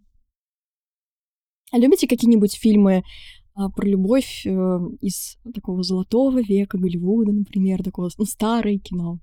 [1.71, 3.03] А любите какие-нибудь фильмы
[3.55, 4.49] а, про любовь э,
[5.01, 9.19] из такого золотого века Голливуда, например, такого ну, старое кино?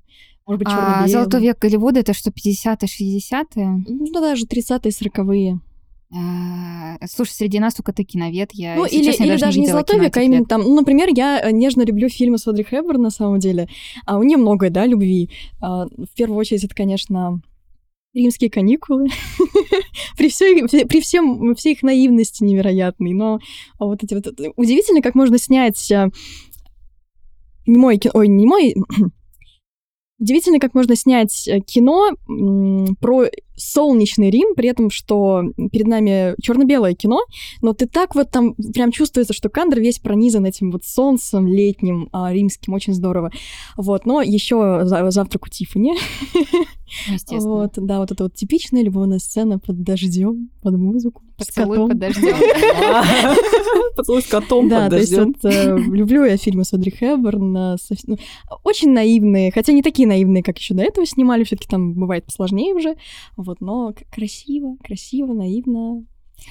[0.47, 3.85] Может быть, А Золотой век Голливуда это что, 50-е, 60-е?
[3.87, 5.61] Ну, даже 30-е, 40-е.
[6.11, 9.66] А, Слушай, среди нас только ты киновед, я, Ну, или, честно, или даже, даже не
[9.66, 10.62] видела золотой век, а именно там...
[10.62, 13.68] Ну, например, я э, нежно люблю фильмы с Одри Хепберн, на самом деле.
[14.06, 15.30] А у нее многое, да, любви.
[15.61, 17.42] А, в первую очередь, это, конечно,
[18.14, 19.09] римские каникулы.
[20.16, 23.12] при, всей, при всем, всей их наивности невероятной.
[23.12, 23.40] Но
[23.78, 24.26] вот эти вот...
[24.26, 26.09] это Удивительно, как можно снять а,
[27.66, 28.12] немое кино...
[28.14, 28.74] Ой, не немое...
[30.18, 32.11] Удивительно, как можно снять э, кино
[32.98, 33.26] про
[33.59, 35.42] солнечный Рим, при этом, что
[35.72, 37.20] перед нами черно-белое кино,
[37.61, 42.09] но ты так вот там прям чувствуется, что кадр весь пронизан этим вот солнцем летним,
[42.12, 43.30] а, римским, очень здорово.
[43.76, 45.94] Вот, но еще завтрак у Тиффани.
[47.06, 47.40] Ну, Естественно.
[47.42, 51.88] Вот, да, вот эта вот типичная любовная сцена под дождем, под музыку, с Поцелуй котом.
[51.90, 52.36] под дождем.
[53.96, 55.34] Поцелуй с котом Да, под то есть дождем.
[55.42, 58.16] вот э, люблю я фильмы с Одри Хепберн, э, ну,
[58.64, 62.24] очень наивные, хотя не такие наивные, как еще до этого снимали, все таки там бывает
[62.24, 62.96] посложнее уже,
[63.49, 66.05] вот, но красиво, красиво, наивно.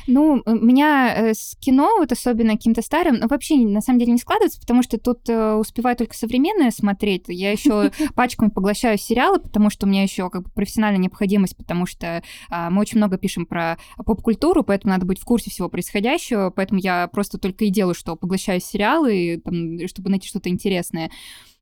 [0.06, 4.12] Ну, у меня э, с кино, вот особенно каким-то старым, ну, вообще на самом деле
[4.12, 7.26] не складывается, потому что тут э, успеваю только современное смотреть.
[7.28, 11.86] Я еще пачками поглощаю сериалы, потому что у меня еще как бы профессиональная необходимость, потому
[11.86, 16.50] что а, мы очень много пишем про поп-культуру, поэтому надо быть в курсе всего происходящего,
[16.50, 21.12] поэтому я просто только и делаю, что поглощаю сериалы, и, там, чтобы найти что-то интересное.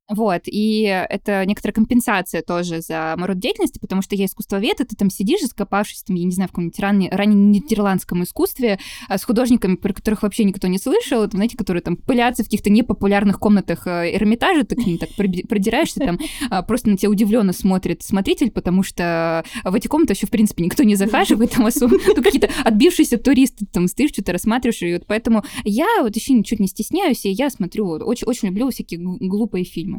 [0.07, 4.83] Вот, и это некоторая компенсация тоже за мой род деятельности, потому что я искусствовед, и
[4.83, 8.77] ты там сидишь, закопавшись, там, я не знаю, в каком-нибудь ранее, ранее нидерландском искусстве,
[9.09, 12.45] а, с художниками, про которых вообще никто не слышал, там, знаете, которые там пылятся в
[12.45, 16.19] каких-то непопулярных комнатах э, Эрмитажа, ты к ним так продираешься, там
[16.51, 20.63] а, просто на тебя удивленно смотрит смотритель, потому что в эти комнаты еще, в принципе,
[20.63, 25.43] никто не захаживает, там особо какие-то отбившиеся туристы, там, стоишь, что-то рассматриваешь, и вот поэтому
[25.63, 29.65] я вот еще ничуть не стесняюсь, и я смотрю, очень, очень люблю всякие гл- глупые
[29.65, 29.94] фильмы.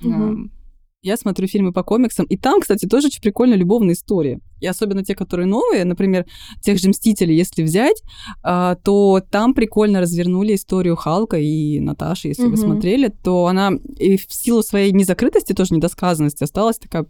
[0.00, 0.52] Мгм.
[1.00, 4.40] Я смотрю фильмы по комиксам, и там, кстати, тоже очень прикольная любовная история.
[4.60, 6.26] И особенно те, которые новые, например,
[6.60, 8.02] тех же «Мстителей», если взять,
[8.42, 12.56] а, то там прикольно развернули историю Халка и Наташи, если вы Мгм.
[12.56, 17.06] смотрели, то она и в силу своей незакрытости, тоже недосказанности, осталась такая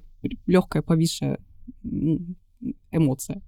[0.47, 1.39] легкая, повисшая
[2.91, 3.41] эмоция.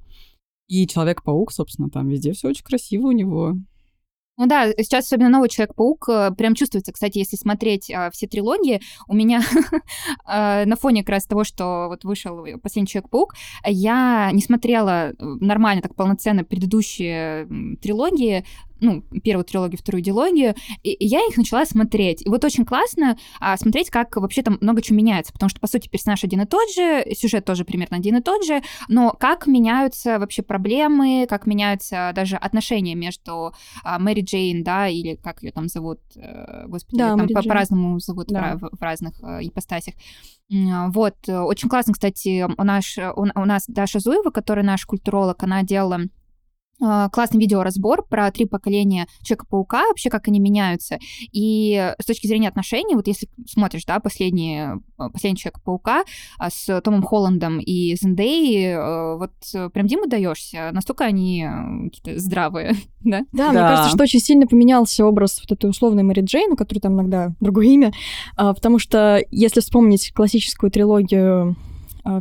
[0.68, 3.56] И Человек-паук, собственно, там везде все очень красиво у него.
[4.40, 6.94] Ну да, сейчас особенно новый Человек-паук э, прям чувствуется.
[6.94, 9.42] Кстати, если смотреть а, все трилогии, у меня
[10.24, 13.34] а, на фоне как раз того, что вот вышел последний Человек-паук,
[13.66, 18.46] я не смотрела э, нормально, так полноценно предыдущие трилогии,
[18.80, 22.24] ну, первую трилогию, вторую дилогию, и, и я их начала смотреть.
[22.26, 25.66] И вот очень классно а, смотреть, как вообще там много чего меняется, потому что, по
[25.66, 29.46] сути, персонаж один и тот же, сюжет тоже примерно один и тот же, но как
[29.46, 33.52] меняются вообще проблемы, как меняются даже отношения между
[33.84, 37.98] а, Мэри Джейн, да, или как ее там зовут, э, господи, Да, там по- по-разному
[37.98, 38.56] зовут в Да.
[38.56, 39.94] в, в разных э, ипостасях.
[40.48, 45.42] Вот, э, очень классно, кстати, у, наш, у, у нас Даша Зуева, которая наш культуролог,
[45.44, 46.06] она делала э,
[47.12, 50.98] классный видеоразбор про три поколения Человека-паука, вообще как они меняются.
[51.32, 54.60] И с точки зрения отношений, вот если смотришь, да, последний,
[54.98, 56.04] э, последний Человека-паука
[56.38, 61.88] а, с Томом Холландом и Зендей, э, вот э, прям Диму даешься, настолько они э,
[61.90, 63.24] какие-то здравые, да?
[63.32, 63.68] Да, мне Да.
[63.68, 67.34] кажется, что очень сильно поменялся образ вот этой условной Мэри Джейн, у которой там иногда
[67.40, 67.92] другое имя,
[68.36, 71.54] а, потому что если вспомнить классическую трилогию а,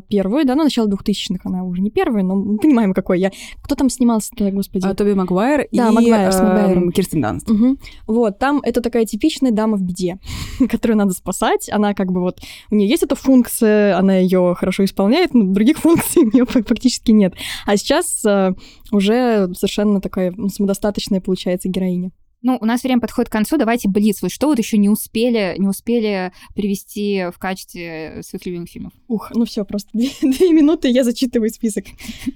[0.08, 3.32] первую, да, ну, начало 2000-х, она уже не первая, но мы понимаем, какой я.
[3.62, 4.86] Кто там снимался-то, господи?
[4.86, 6.92] А, Тоби Магуайр Да, и Магуайр с эм, Магуайром.
[6.92, 7.50] Кирстен Данст.
[7.50, 7.78] Мгм.
[8.08, 10.20] Вот, там это такая типичная дама в беде,
[10.70, 11.70] которую надо спасать.
[11.72, 12.40] Она как бы вот,
[12.72, 17.12] у нее есть эта функция, она ее хорошо исполняет, но других функций у нее фактически
[17.12, 17.34] нет.
[17.66, 18.54] А сейчас э,
[18.92, 22.12] уже совершенно такая ну, самодостаточная получается героиня.
[22.42, 24.22] Ну, у нас время подходит к концу, давайте блиц.
[24.22, 28.94] Вот что вот еще не успели, не успели привести в качестве своих любимых фильмов?
[29.10, 31.86] Ух, ну все, просто две, две минуты, я зачитываю список.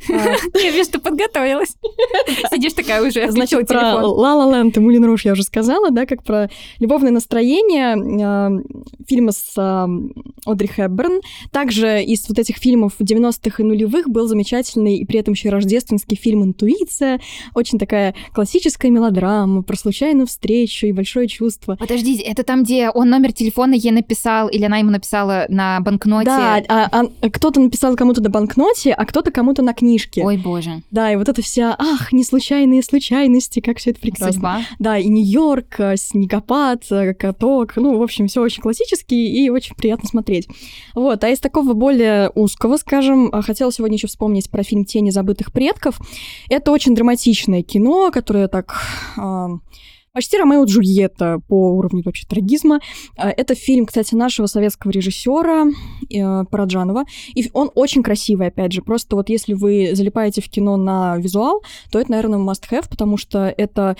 [0.09, 1.75] А, Я вижу, что подготовилась.
[2.51, 4.05] Сидишь такая уже, Значит, про.
[4.05, 6.49] «Ла Ла Ленд» и «Мулин Руж» я уже сказала, да, как про
[6.79, 9.87] любовное настроение э, фильма с э,
[10.45, 11.21] Одри Хепберн.
[11.51, 16.17] Также из вот этих фильмов 90-х и нулевых был замечательный и при этом еще рождественский
[16.17, 17.19] фильм «Интуиция».
[17.55, 21.75] Очень такая классическая мелодрама про случайную встречу и большое чувство.
[21.75, 26.25] Подождите, это там, где он номер телефона ей написал, или она ему написала на банкноте?
[26.25, 26.89] Да, а-
[27.21, 30.23] а кто-то написал кому-то на банкноте, а кто-то кому-то на книжке.
[30.23, 30.81] Ой, боже.
[30.89, 34.33] Да, и вот это вся, ах, не случайные случайности, как все это прекрасно.
[34.33, 34.61] Судьба.
[34.79, 39.75] Да, и Нью-Йорк, э, снегопад, э, каток, ну, в общем, все очень классически и очень
[39.75, 40.47] приятно смотреть.
[40.95, 45.11] Вот, а из такого более узкого, скажем, а, хотела сегодня еще вспомнить про фильм «Тени
[45.11, 45.99] забытых предков».
[46.49, 48.75] Это очень драматичное кино, которое так...
[49.17, 49.49] а,
[50.13, 52.79] Почти Ромео и Джульетта по уровню вообще трагизма.
[53.17, 57.05] А, Это фильм, кстати, нашего советского режиссера э, Параджанова.
[57.33, 58.83] И он очень красивый, опять же.
[58.83, 63.51] Просто вот если вы залипаете в кино на визуал, то это, наверное, must-have, потому что
[63.57, 63.97] это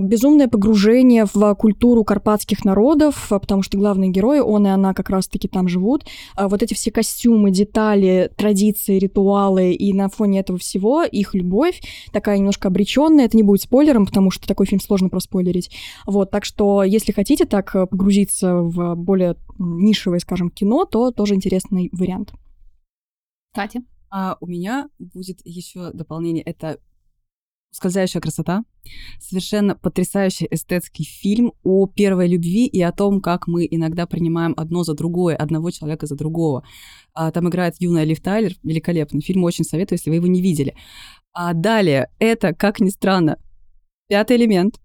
[0.00, 5.10] безумное погружение в культуру карпатских народов, э, потому что главные герои, он и она как
[5.10, 6.04] раз-таки там живут.
[6.36, 11.80] А Вот эти все костюмы, детали, традиции, ритуалы, и на фоне этого всего их любовь
[12.12, 13.24] такая немножко обреченная.
[13.24, 15.70] Это не будет спойлером, потому что такой фильм сложно проспойлерить.
[16.06, 21.34] Вот, так что, если хотите так э, погрузиться в более нишевое, скажем, кино, то тоже
[21.34, 22.32] интересный вариант.
[23.54, 23.82] Катя?
[24.10, 26.42] А у меня будет еще дополнение.
[26.42, 26.78] Это
[27.72, 28.62] «Скользящая красота».
[29.18, 34.84] Совершенно потрясающий эстетский фильм о первой любви и о том, как мы иногда принимаем одно
[34.84, 36.64] за другое, одного человека за другого.
[37.14, 40.76] А, Там играет юная Лив Тайлер, великолепный фильм, очень советую, если вы его не видели.
[41.32, 43.38] А далее, это, как ни странно,
[44.08, 44.78] пятый элемент,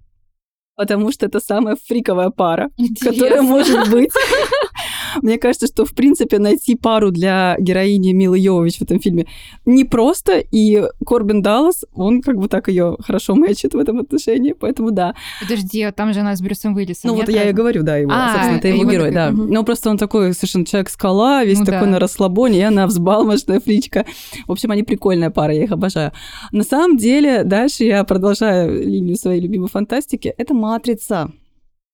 [0.77, 2.69] потому что это самая фриковая пара,
[3.01, 4.11] которая может быть.
[5.21, 9.25] Мне кажется, что, в принципе, найти пару для героини Милы Йовович в этом фильме
[9.65, 14.91] непросто, и Корбин Даллас, он как бы так ее хорошо мэчит в этом отношении, поэтому
[14.91, 15.15] да.
[15.41, 17.09] Подожди, а там же она с Брюсом Уиллисом.
[17.09, 19.31] Ну вот я и говорю, да, его, А, собственно, это его, герой, да.
[19.31, 24.05] Ну просто он такой совершенно человек-скала, весь Ну такой на расслабоне, и она взбалмошная фричка.
[24.45, 26.11] В общем, они прикольная пара, я их обожаю.
[26.51, 30.33] На самом деле, дальше я продолжаю линию своей любимой фантастики.
[30.37, 31.31] Это «Матрица».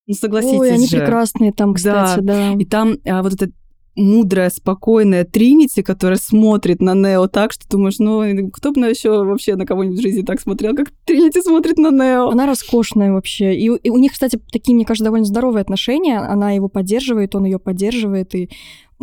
[0.06, 0.98] Ну, согласитесь Ой, они же.
[0.98, 2.54] прекрасные там, кстати, да.
[2.54, 3.50] И там а, вот эта
[3.96, 9.56] мудрая, спокойная Тринити, которая смотрит на Нео так, что думаешь, ну, кто бы еще вообще
[9.56, 12.30] на кого-нибудь в жизни так смотрел, как Тринити смотрит на Нео.
[12.30, 13.56] Она роскошная вообще.
[13.56, 16.20] И, и у них, кстати, такие, мне кажется, довольно здоровые отношения.
[16.20, 18.34] Она его поддерживает, он ее поддерживает.
[18.36, 18.50] И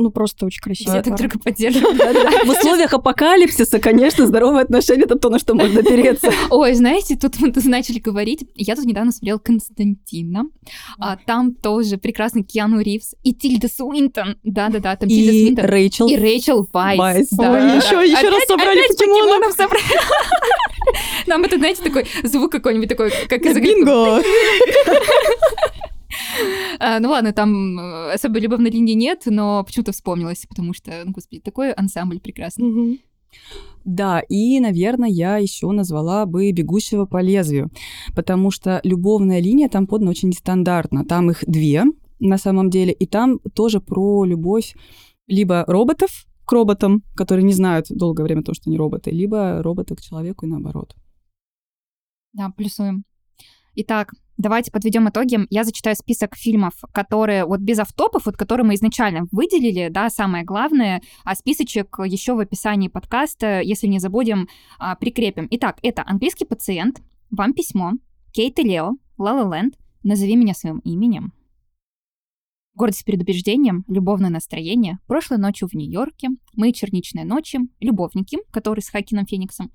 [0.00, 0.92] ну, просто очень красиво.
[0.92, 1.98] Все так только поддерживают.
[1.98, 2.44] да-да.
[2.44, 6.32] В условиях апокалипсиса, конечно, здоровые отношения— это то, на что можно опереться.
[6.50, 8.44] Ой, знаете, тут мы тут начали говорить.
[8.54, 10.44] Я тут недавно смотрела Константина.
[10.98, 14.36] А, там тоже прекрасный Киану Ривз и Тильда Суинтон.
[14.42, 15.64] Да-да-да, там Тильда И Суинтон.
[15.66, 16.08] Рэйчел.
[16.08, 17.30] И Рэйчел Вайс.
[17.30, 19.56] Еще- раз собрали покемонов.
[21.26, 23.74] Нам это, знаете, такой звук какой-нибудь такой, как из игры.
[23.74, 24.22] Бинго!
[26.78, 31.12] А, Ну ладно, там э, особой любовной линии нет, но почему-то вспомнилось, потому что, ну,
[31.12, 33.00] господи, такой ансамбль прекрасный.
[33.84, 37.70] Да, и, наверное, я еще назвала бы «Бегущего по лезвию»,
[38.14, 41.04] потому что любовная линия там подана очень нестандартно.
[41.04, 41.84] Там их две,
[42.18, 44.74] на самом деле, и там тоже про любовь
[45.26, 49.94] либо роботов к роботам, которые не знают долгое время то, что они роботы, либо робота
[49.94, 50.94] к человеку и наоборот.
[52.32, 53.04] Да, плюсуем.
[53.76, 55.38] Итак, давайте подведем итоги.
[55.50, 60.44] Я зачитаю список фильмов, которые вот без автопов, вот которые мы изначально выделили, да, самое
[60.44, 64.48] главное, а списочек еще в описании подкаста, если не забудем,
[64.78, 65.46] а, прикрепим.
[65.50, 67.00] Итак, это «Английский пациент»,
[67.30, 67.92] «Вам письмо»,
[68.32, 71.32] «Кейт и Лео», «Ла Ла Ленд», «Назови меня своим именем»,
[72.74, 79.26] «Гордость предубеждением», «Любовное настроение», «Прошлой ночью в Нью-Йорке», «Мы черничные ночи», «Любовники», который с Хакином
[79.26, 79.70] Фениксом,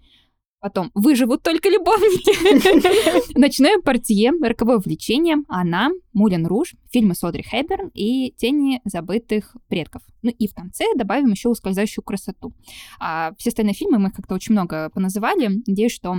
[0.66, 3.38] Потом «Выживут только любовники».
[3.38, 10.02] Ночное портье, роковое влечение, она, Мулен Руж, фильмы с Одри Хэбберн и Тени забытых предков.
[10.24, 12.52] Ну и в конце добавим еще ускользающую красоту.
[13.00, 15.62] А все остальные фильмы мы как-то очень много поназывали.
[15.68, 16.18] Надеюсь, что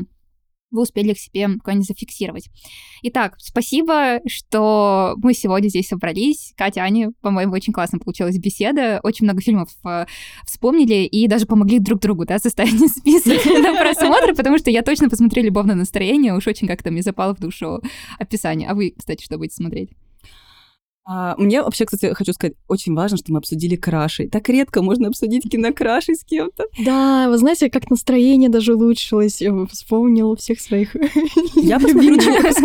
[0.70, 2.48] вы успели их себе куда-нибудь зафиксировать.
[3.02, 6.52] Итак, спасибо, что мы сегодня здесь собрались.
[6.56, 9.00] Катя, Аня, по-моему, очень классно получилась беседа.
[9.02, 10.06] Очень много фильмов э,
[10.44, 15.08] вспомнили и даже помогли друг другу, да, составить список на просмотр, потому что я точно
[15.08, 17.80] посмотрю «Любовное настроение», уж очень как-то мне запало в душу
[18.18, 18.68] описание.
[18.68, 19.90] А вы, кстати, что будете смотреть?
[21.08, 24.28] А, мне вообще, кстати, хочу сказать, очень важно, что мы обсудили краши.
[24.28, 26.64] Так редко можно обсудить кинокраши с кем-то.
[26.84, 29.40] Да, вы знаете, как настроение даже улучшилось.
[29.40, 30.96] Я вспомнила всех своих
[31.54, 32.18] Я посмотрю,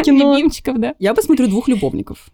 [0.03, 0.35] кино.
[0.35, 0.95] Любимчиков, да.
[0.97, 2.31] я посмотрю «Двух любовников».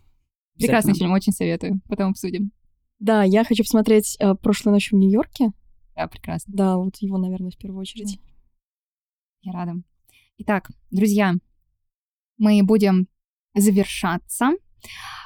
[0.58, 1.82] Прекрасный фильм, очень советую.
[1.90, 2.52] Потом обсудим.
[3.00, 5.52] Да, я хочу посмотреть э, «Прошлой ночью в Нью-Йорке».
[5.94, 6.54] Да, прекрасно.
[6.56, 8.18] Да, вот его, наверное, в первую очередь.
[9.42, 9.74] Я рада.
[10.38, 11.34] Итак, друзья,
[12.38, 13.08] мы будем
[13.54, 14.52] завершаться.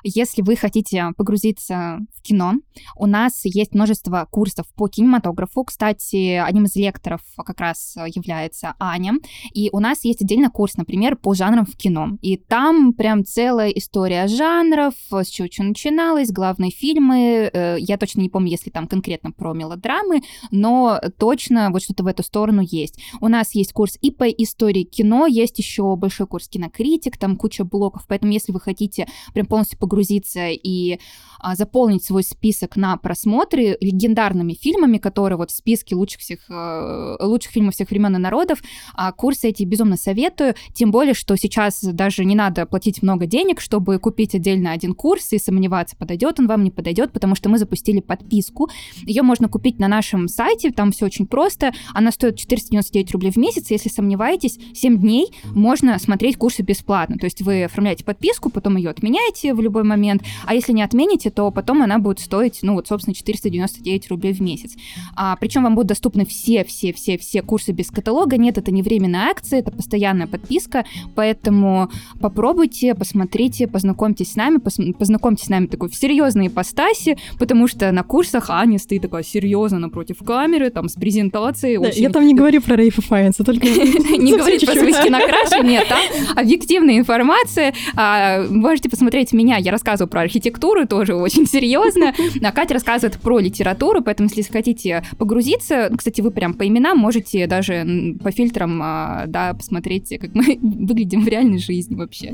[0.04, 2.54] Если вы хотите погрузиться в кино,
[2.96, 5.64] у нас есть множество курсов по кинематографу.
[5.64, 9.14] Кстати, одним из лекторов как раз является Аня.
[9.54, 12.18] И у нас есть отдельно курс, например, по жанрам в кино.
[12.22, 17.50] И там прям целая история жанров, с чего начиналось, главные фильмы.
[17.54, 22.08] Э, Я точно не помню, если там конкретно про мелодрамы, но точно вот что-то в
[22.08, 23.00] эту сторону есть.
[23.20, 27.64] У нас есть курс и по истории кино, есть еще большой курс кинокритик, там куча
[27.64, 30.98] блоков, поэтому если вы хотите прям полностью погрузиться и
[31.41, 37.18] а, заполнить свой список на просмотры легендарными фильмами, которые вот в списке лучших, всех, э,
[37.19, 38.64] лучших фильмов всех времен и народов,
[38.94, 43.60] а, курсы эти безумно советую, тем более, что сейчас даже не надо платить много денег,
[43.60, 47.57] чтобы купить отдельно один курс и сомневаться, подойдет он вам, не подойдет, потому что мы
[47.57, 48.69] запустили подписку,
[49.06, 51.73] ее можно купить на нашем сайте, там все очень просто.
[51.94, 53.72] Она стоит 499 рублей в месяц.
[53.72, 57.18] Если сомневаетесь, 7 дней можно смотреть курсы бесплатно.
[57.18, 60.24] То есть вы оформляете подписку, потом ее отменяете в любой момент.
[60.45, 64.41] А если не отмените, то потом она будет стоить, ну вот, собственно, 499 рублей в
[64.41, 64.74] месяц.
[65.16, 68.38] А, причем вам будут доступны все-все-все-все курсы без каталога.
[68.38, 70.86] Нет, это не временная акция, это постоянная подписка.
[71.16, 71.90] Поэтому
[72.20, 78.03] попробуйте, посмотрите, познакомьтесь с нами, познакомьтесь с нами такой в серьезной ипостаси, потому что на
[78.03, 81.78] курсах Аня стоит такая серьезно напротив камеры, там с презентацией.
[81.78, 84.95] Да, очень Я там не говорю про Рейфа Файнса, только не говорит про чуть-чуть.
[84.95, 85.99] свои кинокраши, нет, там
[86.36, 87.74] объективная информация.
[87.95, 92.14] А, Можете посмотреть меня, я рассказываю про архитектуру, тоже очень серьезно.
[92.41, 96.98] А Катя рассказывает про литературу, поэтому если хотите погрузиться, ну, кстати, вы прям по именам
[96.98, 102.31] можете даже по фильтрам, а, да, посмотреть, как мы выглядим в реальной жизни вообще,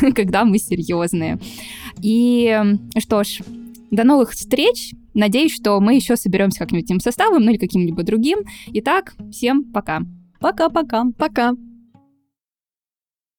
[0.14, 1.38] когда мы серьезные.
[2.02, 2.60] И
[2.98, 3.40] что ж,
[3.90, 4.92] до новых встреч.
[5.14, 8.40] Надеюсь, что мы еще соберемся как-нибудь тем составом, ну или каким-либо другим.
[8.68, 10.02] Итак, всем пока.
[10.40, 11.06] Пока-пока.
[11.16, 11.54] Пока.